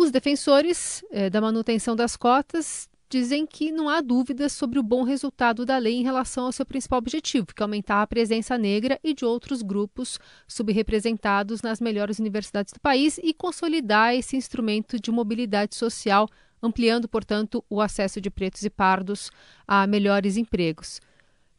Os 0.00 0.10
defensores 0.10 1.04
eh, 1.10 1.28
da 1.28 1.42
manutenção 1.42 1.94
das 1.94 2.16
cotas 2.16 2.88
dizem 3.10 3.44
que 3.44 3.70
não 3.70 3.86
há 3.86 4.00
dúvidas 4.00 4.50
sobre 4.50 4.78
o 4.78 4.82
bom 4.82 5.02
resultado 5.02 5.66
da 5.66 5.76
lei 5.76 5.96
em 5.96 6.02
relação 6.02 6.46
ao 6.46 6.52
seu 6.52 6.64
principal 6.64 7.00
objetivo, 7.00 7.48
que 7.48 7.62
é 7.62 7.64
aumentar 7.64 8.00
a 8.00 8.06
presença 8.06 8.56
negra 8.56 8.98
e 9.04 9.12
de 9.12 9.26
outros 9.26 9.60
grupos 9.60 10.18
subrepresentados 10.48 11.60
nas 11.60 11.82
melhores 11.82 12.18
universidades 12.18 12.72
do 12.72 12.80
país 12.80 13.20
e 13.22 13.34
consolidar 13.34 14.14
esse 14.14 14.38
instrumento 14.38 14.98
de 14.98 15.10
mobilidade 15.10 15.74
social, 15.74 16.26
ampliando, 16.62 17.06
portanto, 17.06 17.62
o 17.68 17.78
acesso 17.78 18.22
de 18.22 18.30
pretos 18.30 18.62
e 18.62 18.70
pardos 18.70 19.30
a 19.68 19.86
melhores 19.86 20.38
empregos. 20.38 20.98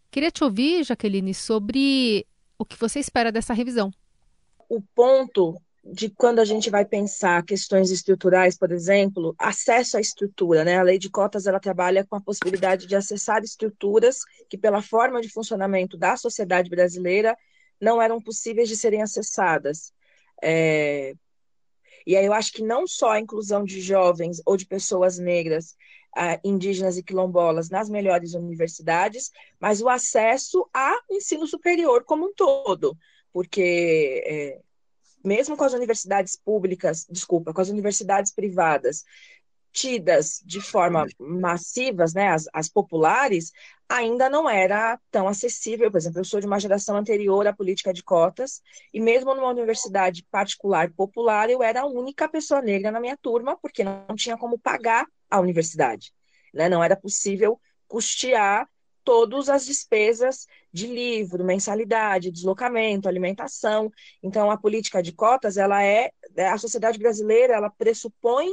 Queria 0.10 0.32
te 0.32 0.44
ouvir, 0.44 0.84
Jaqueline, 0.84 1.36
sobre 1.36 2.26
o 2.58 2.66
que 2.66 2.76
você 2.76 3.00
espera 3.00 3.32
dessa 3.32 3.54
revisão. 3.54 3.94
O 4.68 4.82
ponto 4.82 5.62
de 5.84 6.10
quando 6.10 6.40
a 6.40 6.46
gente 6.46 6.70
vai 6.70 6.86
pensar 6.86 7.44
questões 7.44 7.90
estruturais, 7.90 8.58
por 8.58 8.72
exemplo, 8.72 9.34
acesso 9.38 9.98
à 9.98 10.00
estrutura, 10.00 10.64
né? 10.64 10.78
A 10.78 10.84
lei 10.84 11.00
de 11.00 11.10
cotas 11.10 11.48
ela 11.48 11.60
trabalha 11.60 12.06
com 12.06 12.16
a 12.16 12.22
possibilidade 12.22 12.86
de 12.86 12.96
acessar 12.96 13.44
estruturas 13.44 14.20
que, 14.48 14.58
pela 14.58 14.82
forma 14.82 15.22
de 15.22 15.30
funcionamento 15.30 15.98
da 15.98 16.16
sociedade 16.16 16.70
brasileira, 16.70 17.36
não 17.80 18.02
eram 18.02 18.22
possíveis 18.22 18.70
de 18.70 18.78
serem 18.78 19.02
acessadas. 19.02 19.92
É... 20.42 21.14
E 22.06 22.16
aí 22.16 22.26
eu 22.26 22.34
acho 22.34 22.52
que 22.52 22.64
não 22.64 22.86
só 22.88 23.12
a 23.12 23.20
inclusão 23.20 23.64
de 23.64 23.82
jovens 23.82 24.42
ou 24.46 24.58
de 24.58 24.66
pessoas 24.66 25.18
negras, 25.18 25.76
uh, 26.18 26.40
indígenas 26.44 26.98
e 26.98 27.04
quilombolas 27.04 27.70
nas 27.70 27.90
melhores 27.90 28.34
universidades, 28.34 29.32
mas 29.60 29.82
o 29.82 29.90
acesso 29.90 30.68
ao 30.74 31.00
ensino 31.10 31.48
superior 31.48 32.04
como 32.04 32.28
um 32.28 32.34
todo, 32.34 32.98
porque 33.32 34.24
é, 34.26 34.62
mesmo 35.24 35.58
com 35.58 35.64
as 35.64 35.74
universidades 35.74 36.36
públicas, 36.36 37.06
desculpa, 37.10 37.54
com 37.54 37.62
as 37.62 37.70
universidades 37.70 38.32
privadas 38.32 39.04
tidas 39.72 40.42
de 40.46 40.60
forma 40.60 41.08
massivas, 41.18 42.14
né, 42.14 42.28
as, 42.30 42.46
as, 42.54 42.68
populares, 42.68 43.52
ainda 43.88 44.30
não 44.30 44.50
era 44.50 45.00
tão 45.10 45.28
acessível. 45.28 45.90
Por 45.90 45.98
exemplo, 45.98 46.20
eu 46.20 46.26
sou 46.26 46.40
de 46.40 46.46
uma 46.46 46.60
geração 46.60 46.98
anterior 46.98 47.48
à 47.48 47.54
política 47.54 47.94
de 47.94 48.04
cotas, 48.04 48.62
e 48.94 49.00
mesmo 49.00 49.34
numa 49.34 49.50
universidade 49.50 50.26
particular 50.30 50.92
popular, 50.92 51.50
eu 51.50 51.64
era 51.64 51.82
a 51.82 51.86
única 51.86 52.28
pessoa 52.28 52.62
negra 52.62 52.92
na 52.92 53.00
minha 53.00 53.18
turma, 53.18 53.58
porque 53.58 53.84
não 53.84 54.16
tinha 54.16 54.38
como 54.38 54.60
pagar 54.60 55.06
a 55.30 55.40
universidade. 55.40 56.14
Né? 56.54 56.68
Não 56.68 56.84
era 56.84 56.96
possível 56.96 57.60
custear 57.88 58.68
todas 59.04 59.50
as 59.50 59.66
despesas 59.66 60.46
de 60.72 60.88
livro, 60.88 61.44
mensalidade, 61.44 62.32
deslocamento, 62.32 63.08
alimentação. 63.08 63.92
Então, 64.24 64.50
a 64.50 64.58
política 64.58 65.02
de 65.02 65.12
cotas, 65.12 65.58
ela 65.58 65.84
é, 65.84 66.12
é 66.36 66.48
a 66.48 66.58
sociedade 66.58 66.98
brasileira, 66.98 67.54
ela 67.54 67.70
pressupõe 67.70 68.48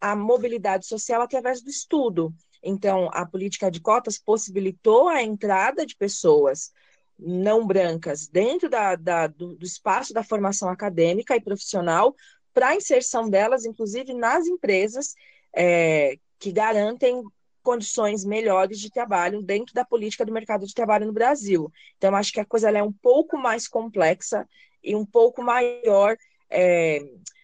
a 0.00 0.14
mobilidade 0.14 0.86
social 0.86 1.22
através 1.22 1.62
do 1.62 1.70
estudo. 1.70 2.34
Então, 2.62 3.08
a 3.12 3.24
política 3.24 3.70
de 3.70 3.80
cotas 3.80 4.18
possibilitou 4.18 5.08
a 5.08 5.22
entrada 5.22 5.86
de 5.86 5.96
pessoas 5.96 6.72
não 7.18 7.66
brancas 7.66 8.26
dentro 8.26 8.68
da, 8.68 8.96
da, 8.96 9.26
do, 9.26 9.54
do 9.56 9.64
espaço 9.64 10.12
da 10.12 10.24
formação 10.24 10.68
acadêmica 10.68 11.36
e 11.36 11.40
profissional 11.40 12.14
para 12.52 12.68
a 12.68 12.76
inserção 12.76 13.30
delas, 13.30 13.64
inclusive 13.64 14.12
nas 14.12 14.46
empresas 14.46 15.14
é, 15.54 16.18
que 16.38 16.52
garantem 16.52 17.22
condições 17.62 18.24
melhores 18.24 18.78
de 18.78 18.90
trabalho 18.90 19.42
dentro 19.42 19.74
da 19.74 19.84
política 19.84 20.24
do 20.24 20.32
mercado 20.32 20.66
de 20.66 20.74
trabalho 20.74 21.06
no 21.06 21.12
Brasil. 21.12 21.72
Então, 21.96 22.14
acho 22.14 22.32
que 22.32 22.40
a 22.40 22.44
coisa 22.44 22.70
é 22.70 22.82
um 22.82 22.92
pouco 22.92 23.38
mais 23.38 23.68
complexa 23.68 24.48
e 24.82 24.94
um 24.94 25.06
pouco 25.06 25.42
maior 25.42 26.16
é, 26.50 27.00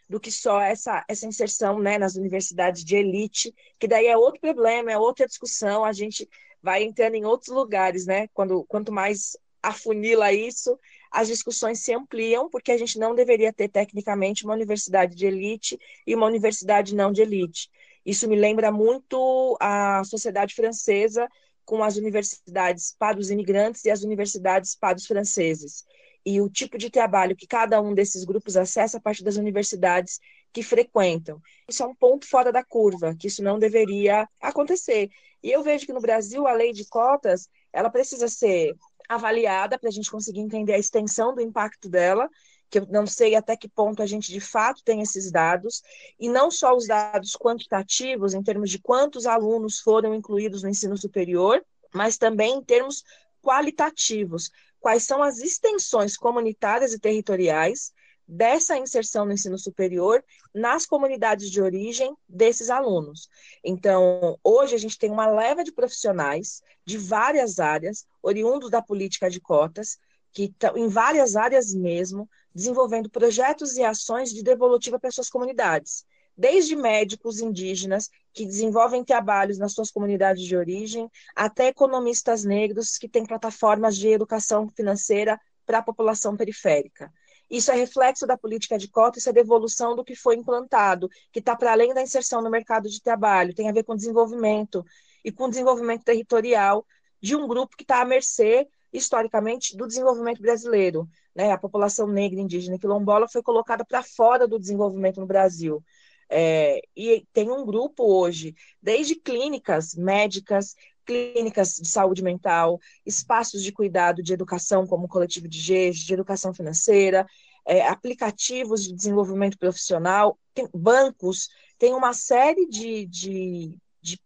do 0.09 0.19
que 0.19 0.31
só 0.31 0.61
essa, 0.61 1.05
essa 1.09 1.27
inserção 1.27 1.79
né, 1.79 1.99
nas 1.99 2.17
universidades 2.17 2.85
de 2.85 2.97
elite, 2.97 3.55
que 3.79 3.87
daí 3.87 4.07
é 4.07 4.17
outro 4.17 4.41
problema, 4.41 4.91
é 4.91 4.99
outra 4.99 5.27
discussão, 5.27 5.85
a 5.85 5.93
gente 5.93 6.29
vai 6.63 6.83
entrando 6.83 7.15
em 7.15 7.25
outros 7.25 7.55
lugares, 7.55 8.07
né? 8.07 8.27
Quando, 8.29 8.65
quanto 8.65 8.91
mais 8.91 9.37
afunila 9.63 10.33
isso, 10.33 10.79
as 11.11 11.29
discussões 11.29 11.81
se 11.81 11.93
ampliam, 11.93 12.49
porque 12.51 12.73
a 12.73 12.79
gente 12.79 12.99
não 12.99 13.15
deveria 13.15 13.53
ter, 13.53 13.69
tecnicamente, 13.69 14.45
uma 14.45 14.55
universidade 14.55 15.15
de 15.15 15.27
elite 15.27 15.79
e 16.07 16.15
uma 16.15 16.27
universidade 16.27 16.95
não 16.95 17.13
de 17.13 17.23
elite. 17.23 17.71
Isso 18.09 18.27
me 18.27 18.37
lembra 18.37 18.73
muito 18.73 19.55
a 19.61 20.03
sociedade 20.03 20.55
francesa 20.55 21.29
com 21.63 21.83
as 21.83 21.99
universidades 21.99 22.97
para 22.99 23.19
os 23.19 23.31
imigrantes 23.31 23.85
e 23.85 23.91
as 23.91 24.03
universidades 24.03 24.75
para 24.75 24.97
os 24.97 25.05
franceses. 25.05 25.85
E 26.25 26.41
o 26.41 26.49
tipo 26.49 26.79
de 26.79 26.89
trabalho 26.89 27.37
que 27.37 27.47
cada 27.47 27.79
um 27.83 27.93
desses 27.93 28.25
grupos 28.25 28.57
acessa 28.57 28.97
a 28.97 29.01
partir 29.01 29.23
das 29.25 29.37
universidades 29.37 30.21
que 30.55 30.63
frequentam. 30.63 31.39
Isso 31.69 31.83
é 31.83 31.87
um 31.87 31.95
ponto 31.95 32.27
fora 32.27 32.51
da 32.51 32.65
curva, 32.65 33.15
que 33.15 33.27
isso 33.27 33.43
não 33.43 33.59
deveria 33.59 34.27
acontecer. 34.41 35.11
E 35.43 35.51
eu 35.51 35.63
vejo 35.63 35.85
que 35.85 35.93
no 35.93 36.01
Brasil 36.01 36.47
a 36.47 36.55
lei 36.55 36.73
de 36.73 36.89
cotas, 36.89 37.47
ela 37.71 37.91
precisa 37.91 38.27
ser 38.27 38.75
avaliada 39.07 39.79
para 39.79 39.91
a 39.91 39.93
gente 39.93 40.11
conseguir 40.11 40.41
entender 40.41 40.73
a 40.73 40.79
extensão 40.79 41.35
do 41.35 41.43
impacto 41.43 41.91
dela 41.91 42.27
que 42.71 42.79
eu 42.79 42.87
não 42.91 43.07
sei 43.07 43.35
até 43.35 43.57
que 43.57 43.69
ponto 43.69 44.03
a 44.03 44.07
gente 44.07 44.33
de 44.33 44.41
fato 44.41 44.83
tem 44.85 45.01
esses 45.01 45.31
dados, 45.31 45.83
e 46.19 46.29
não 46.29 46.51
só 46.51 46.77
os 46.77 46.87
dados 46.87 47.37
quantitativos, 47.37 48.35
em 48.35 48.43
termos 48.43 48.71
de 48.71 48.79
quantos 48.79 49.27
alunos 49.27 49.81
foram 49.81 50.15
incluídos 50.15 50.63
no 50.63 50.69
ensino 50.69 50.97
superior, 50.97 51.65
mas 51.95 52.19
também 52.19 52.57
em 52.57 52.63
termos 52.63 53.03
qualitativos. 53.43 54.51
Quais 54.81 55.05
são 55.05 55.23
as 55.23 55.39
extensões 55.39 56.17
comunitárias 56.17 56.93
e 56.93 56.99
territoriais 56.99 57.93
dessa 58.29 58.77
inserção 58.77 59.25
no 59.25 59.33
ensino 59.33 59.59
superior 59.59 60.23
nas 60.55 60.85
comunidades 60.85 61.51
de 61.51 61.63
origem 61.63 62.15
desses 62.29 62.69
alunos. 62.69 63.29
Então, 63.65 64.39
hoje 64.45 64.75
a 64.75 64.79
gente 64.79 64.99
tem 64.99 65.11
uma 65.11 65.27
leva 65.27 65.65
de 65.65 65.73
profissionais 65.73 66.63
de 66.85 66.99
várias 66.99 67.59
áreas, 67.59 68.07
oriundos 68.23 68.71
da 68.71 68.83
política 68.83 69.31
de 69.31 69.41
cotas, 69.41 69.99
que 70.39 70.45
estão 70.45 70.77
em 70.77 70.87
várias 70.87 71.35
áreas 71.35 71.75
mesmo, 71.75 72.31
desenvolvendo 72.55 73.11
projetos 73.11 73.77
e 73.77 73.83
ações 73.83 74.33
de 74.33 74.41
devolutiva 74.41 74.97
para 74.97 75.11
suas 75.11 75.29
comunidades, 75.29 76.07
desde 76.37 76.77
médicos 76.77 77.41
indígenas 77.41 78.09
que 78.33 78.47
desenvolvem 78.47 79.03
trabalhos 79.03 79.59
nas 79.59 79.73
suas 79.73 79.91
comunidades 79.91 80.45
de 80.45 80.57
origem, 80.57 81.11
até 81.35 81.67
economistas 81.67 82.45
negros 82.45 82.97
que 82.97 83.09
têm 83.09 83.27
plataformas 83.27 83.97
de 83.97 84.07
educação 84.11 84.69
financeira 84.69 85.41
para 85.67 85.79
a 85.79 85.83
população 85.83 86.37
periférica. 86.37 87.13
Isso 87.51 87.73
é 87.73 87.75
reflexo 87.75 88.25
da 88.25 88.39
política 88.39 88.79
de 88.79 88.87
cota, 88.87 89.19
isso 89.19 89.29
é 89.29 89.33
devolução 89.33 89.97
do 89.97 90.05
que 90.05 90.15
foi 90.15 90.37
implantado, 90.37 91.09
que 91.33 91.41
está 91.41 91.57
para 91.57 91.73
além 91.73 91.93
da 91.93 92.01
inserção 92.01 92.41
no 92.41 92.49
mercado 92.49 92.89
de 92.89 93.03
trabalho, 93.03 93.53
tem 93.53 93.69
a 93.69 93.73
ver 93.73 93.83
com 93.83 93.97
desenvolvimento. 93.97 94.85
e 95.25 95.33
com 95.33 95.51
desenvolvimento 95.51 96.05
territorial 96.05 96.87
de 97.21 97.35
um 97.35 97.49
grupo 97.49 97.77
que 97.77 97.83
está 97.83 98.01
à 98.01 98.05
mercê, 98.05 98.69
historicamente, 98.93 99.77
do 99.77 99.87
desenvolvimento 99.87 100.41
brasileiro. 100.41 101.09
Né? 101.35 101.53
A 101.53 101.59
população 101.59 102.07
negra, 102.07 102.41
indígena 102.41 102.77
e 102.77 102.79
quilombola 102.79 103.29
foi 103.29 103.43
colocada 103.43 103.85
para 103.85 104.03
fora 104.03 104.47
do 104.47 104.59
desenvolvimento 104.59 105.21
no 105.21 105.27
Brasil. 105.27 105.83
É, 106.31 106.81
e 106.95 107.27
tem 107.33 107.51
um 107.51 107.65
grupo 107.65 108.05
hoje, 108.05 108.55
desde 108.83 109.15
clínicas 109.15 109.95
médicas, 109.95 110.75
clínicas 111.07 111.77
de 111.77 111.89
saúde 111.89 112.23
mental, 112.23 112.79
espaços 113.05 113.63
de 113.63 113.73
cuidado 113.73 114.23
de 114.23 114.35
educação, 114.35 114.87
como 114.87 115.07
o 115.07 115.09
coletivo 115.09 115.49
de 115.49 115.59
GES, 115.59 116.01
de 116.01 116.13
educação 116.13 116.53
financeira, 116.53 117.27
é, 117.65 117.87
aplicativos 117.87 118.85
de 118.85 118.95
desenvolvimento 118.95 119.59
profissional, 119.59 120.39
tem 120.55 120.69
bancos, 120.75 121.49
tem 121.79 121.95
uma 121.95 122.13
série 122.13 122.67
de, 122.67 123.07
de, 123.07 123.79
de 124.03 124.21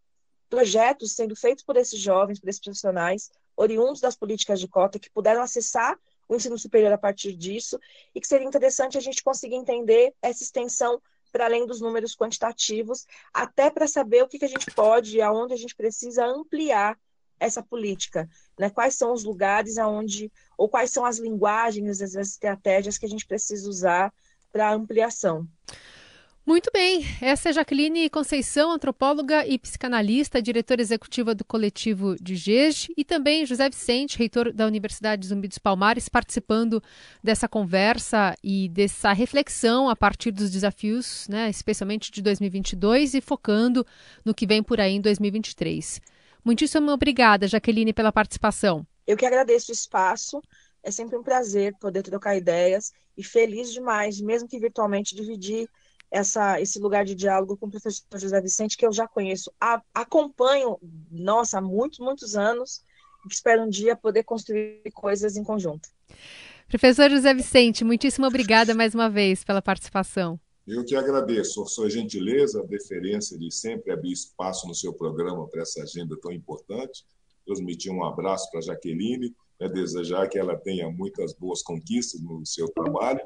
projetos 0.48 1.14
sendo 1.14 1.37
feitos 1.37 1.64
por 1.64 1.77
esses 1.77 2.01
jovens, 2.01 2.40
por 2.40 2.48
esses 2.48 2.61
profissionais, 2.61 3.31
oriundos 3.56 4.00
das 4.00 4.16
políticas 4.16 4.60
de 4.60 4.68
cota, 4.68 4.98
que 4.98 5.10
puderam 5.10 5.42
acessar 5.42 5.98
o 6.28 6.34
ensino 6.34 6.58
superior 6.58 6.92
a 6.92 6.98
partir 6.98 7.34
disso, 7.34 7.78
e 8.14 8.20
que 8.20 8.26
seria 8.26 8.46
interessante 8.46 8.96
a 8.96 9.00
gente 9.00 9.22
conseguir 9.22 9.56
entender 9.56 10.14
essa 10.22 10.42
extensão 10.42 11.00
para 11.30 11.46
além 11.46 11.66
dos 11.66 11.80
números 11.80 12.14
quantitativos, 12.14 13.06
até 13.32 13.70
para 13.70 13.86
saber 13.86 14.22
o 14.22 14.28
que, 14.28 14.38
que 14.38 14.44
a 14.44 14.48
gente 14.48 14.70
pode 14.70 15.16
e 15.16 15.22
aonde 15.22 15.54
a 15.54 15.56
gente 15.56 15.74
precisa 15.74 16.26
ampliar 16.26 16.98
essa 17.40 17.62
política, 17.62 18.28
né? 18.58 18.70
Quais 18.70 18.94
são 18.94 19.12
os 19.12 19.24
lugares 19.24 19.78
aonde 19.78 20.30
ou 20.56 20.68
quais 20.68 20.90
são 20.90 21.04
as 21.04 21.18
linguagens, 21.18 22.00
as 22.00 22.14
estratégias 22.14 22.96
que 22.96 23.06
a 23.06 23.08
gente 23.08 23.26
precisa 23.26 23.68
usar 23.68 24.12
para 24.52 24.72
ampliação. 24.72 25.48
Muito 26.44 26.70
bem, 26.72 27.05
essa 27.20 27.50
é 27.50 27.52
Jaqueline 27.52 28.11
Conceição, 28.11 28.72
antropóloga 28.72 29.46
e 29.46 29.57
psicanalista, 29.57 30.42
diretora 30.42 30.83
executiva 30.83 31.37
do 31.37 31.44
coletivo 31.44 32.16
de 32.20 32.35
GEG, 32.35 32.92
e 32.96 33.05
também 33.05 33.46
José 33.46 33.70
Vicente, 33.70 34.18
reitor 34.18 34.52
da 34.52 34.66
Universidade 34.66 35.24
Zumbi 35.24 35.46
dos 35.46 35.59
Palmares, 35.59 36.09
participando 36.09 36.83
dessa 37.22 37.48
conversa 37.48 38.37
e 38.42 38.68
dessa 38.68 39.12
reflexão 39.12 39.88
a 39.88 39.94
partir 39.94 40.33
dos 40.33 40.50
desafios, 40.50 41.28
né, 41.28 41.48
especialmente 41.48 42.11
de 42.11 42.20
2022 42.20 43.14
e 43.14 43.20
focando 43.20 43.87
no 44.24 44.35
que 44.35 44.44
vem 44.44 44.64
por 44.64 44.81
aí 44.81 44.94
em 44.94 45.00
2023. 45.00 46.00
Muitíssimo 46.44 46.90
obrigada, 46.90 47.46
Jaqueline, 47.46 47.92
pela 47.92 48.11
participação. 48.11 48.85
Eu 49.07 49.16
que 49.16 49.24
agradeço 49.24 49.70
o 49.70 49.74
espaço. 49.74 50.42
É 50.83 50.90
sempre 50.90 51.16
um 51.16 51.22
prazer 51.22 51.72
poder 51.78 52.02
trocar 52.02 52.37
ideias 52.37 52.90
e 53.16 53.22
feliz 53.22 53.72
demais, 53.72 54.20
mesmo 54.20 54.48
que 54.48 54.59
virtualmente, 54.59 55.14
dividir 55.14 55.68
essa, 56.12 56.61
esse 56.61 56.79
lugar 56.79 57.07
de 57.07 57.14
diálogo 57.14 57.57
com 57.57 57.66
o 57.66 57.70
professor 57.70 58.05
José 58.16 58.40
Vicente, 58.42 58.77
que 58.77 58.87
eu 58.87 58.92
já 58.92 59.09
conheço, 59.09 59.51
a, 59.59 59.83
acompanho, 59.94 60.79
nossa, 61.11 61.59
há 61.59 61.61
muitos, 61.62 61.98
muitos 61.98 62.37
anos, 62.37 62.83
e 63.25 63.33
espero 63.33 63.62
um 63.62 63.68
dia 63.70 63.96
poder 63.96 64.22
construir 64.22 64.83
coisas 64.92 65.37
em 65.37 65.42
conjunto. 65.42 65.88
Professor 66.68 67.11
José 67.11 67.33
Vicente, 67.33 67.83
muitíssimo 67.83 68.27
obrigada 68.27 68.75
mais 68.75 68.94
uma 68.94 69.09
vez 69.09 69.42
pela 69.42 69.62
participação. 69.62 70.38
Eu 70.66 70.85
que 70.85 70.94
agradeço 70.94 71.62
a 71.62 71.66
sua 71.66 71.88
gentileza, 71.88 72.61
a 72.61 72.66
deferência 72.66 73.38
de 73.38 73.51
sempre 73.51 73.90
abrir 73.90 74.12
espaço 74.12 74.68
no 74.68 74.75
seu 74.75 74.92
programa 74.92 75.48
para 75.48 75.62
essa 75.62 75.83
agenda 75.83 76.16
tão 76.20 76.31
importante. 76.31 77.05
Transmitir 77.44 77.90
um 77.90 78.05
abraço 78.05 78.51
para 78.51 78.61
a 78.61 78.62
Jaqueline, 78.62 79.35
né, 79.59 79.68
desejar 79.68 80.29
que 80.29 80.38
ela 80.38 80.57
tenha 80.57 80.88
muitas 80.90 81.33
boas 81.33 81.62
conquistas 81.62 82.20
no 82.20 82.44
seu 82.46 82.68
trabalho 82.68 83.20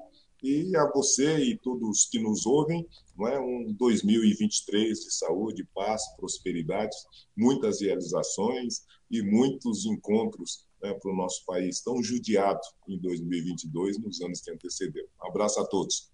e 0.47 0.77
a 0.77 0.89
você 0.93 1.39
e 1.39 1.59
todos 1.59 2.07
que 2.07 2.21
nos 2.21 2.47
ouvem, 2.47 2.87
não 3.19 3.27
é 3.27 3.41
um 3.41 3.73
2023 3.73 5.01
de 5.01 5.13
saúde, 5.13 5.69
paz, 5.75 6.03
prosperidade, 6.17 6.95
muitas 7.37 7.81
realizações 7.81 8.85
e 9.11 9.23
muitos 9.23 9.87
encontros 9.87 10.65
né, 10.81 10.95
para 10.95 11.11
o 11.11 11.17
nosso 11.17 11.45
país 11.45 11.81
tão 11.81 12.01
judiado 12.01 12.61
em 12.89 12.97
2022 13.01 13.99
nos 13.99 14.21
anos 14.21 14.41
que 14.41 14.53
antecederam. 14.53 15.09
Um 15.25 15.29
abraço 15.29 15.59
a 15.59 15.67
todos. 15.67 16.13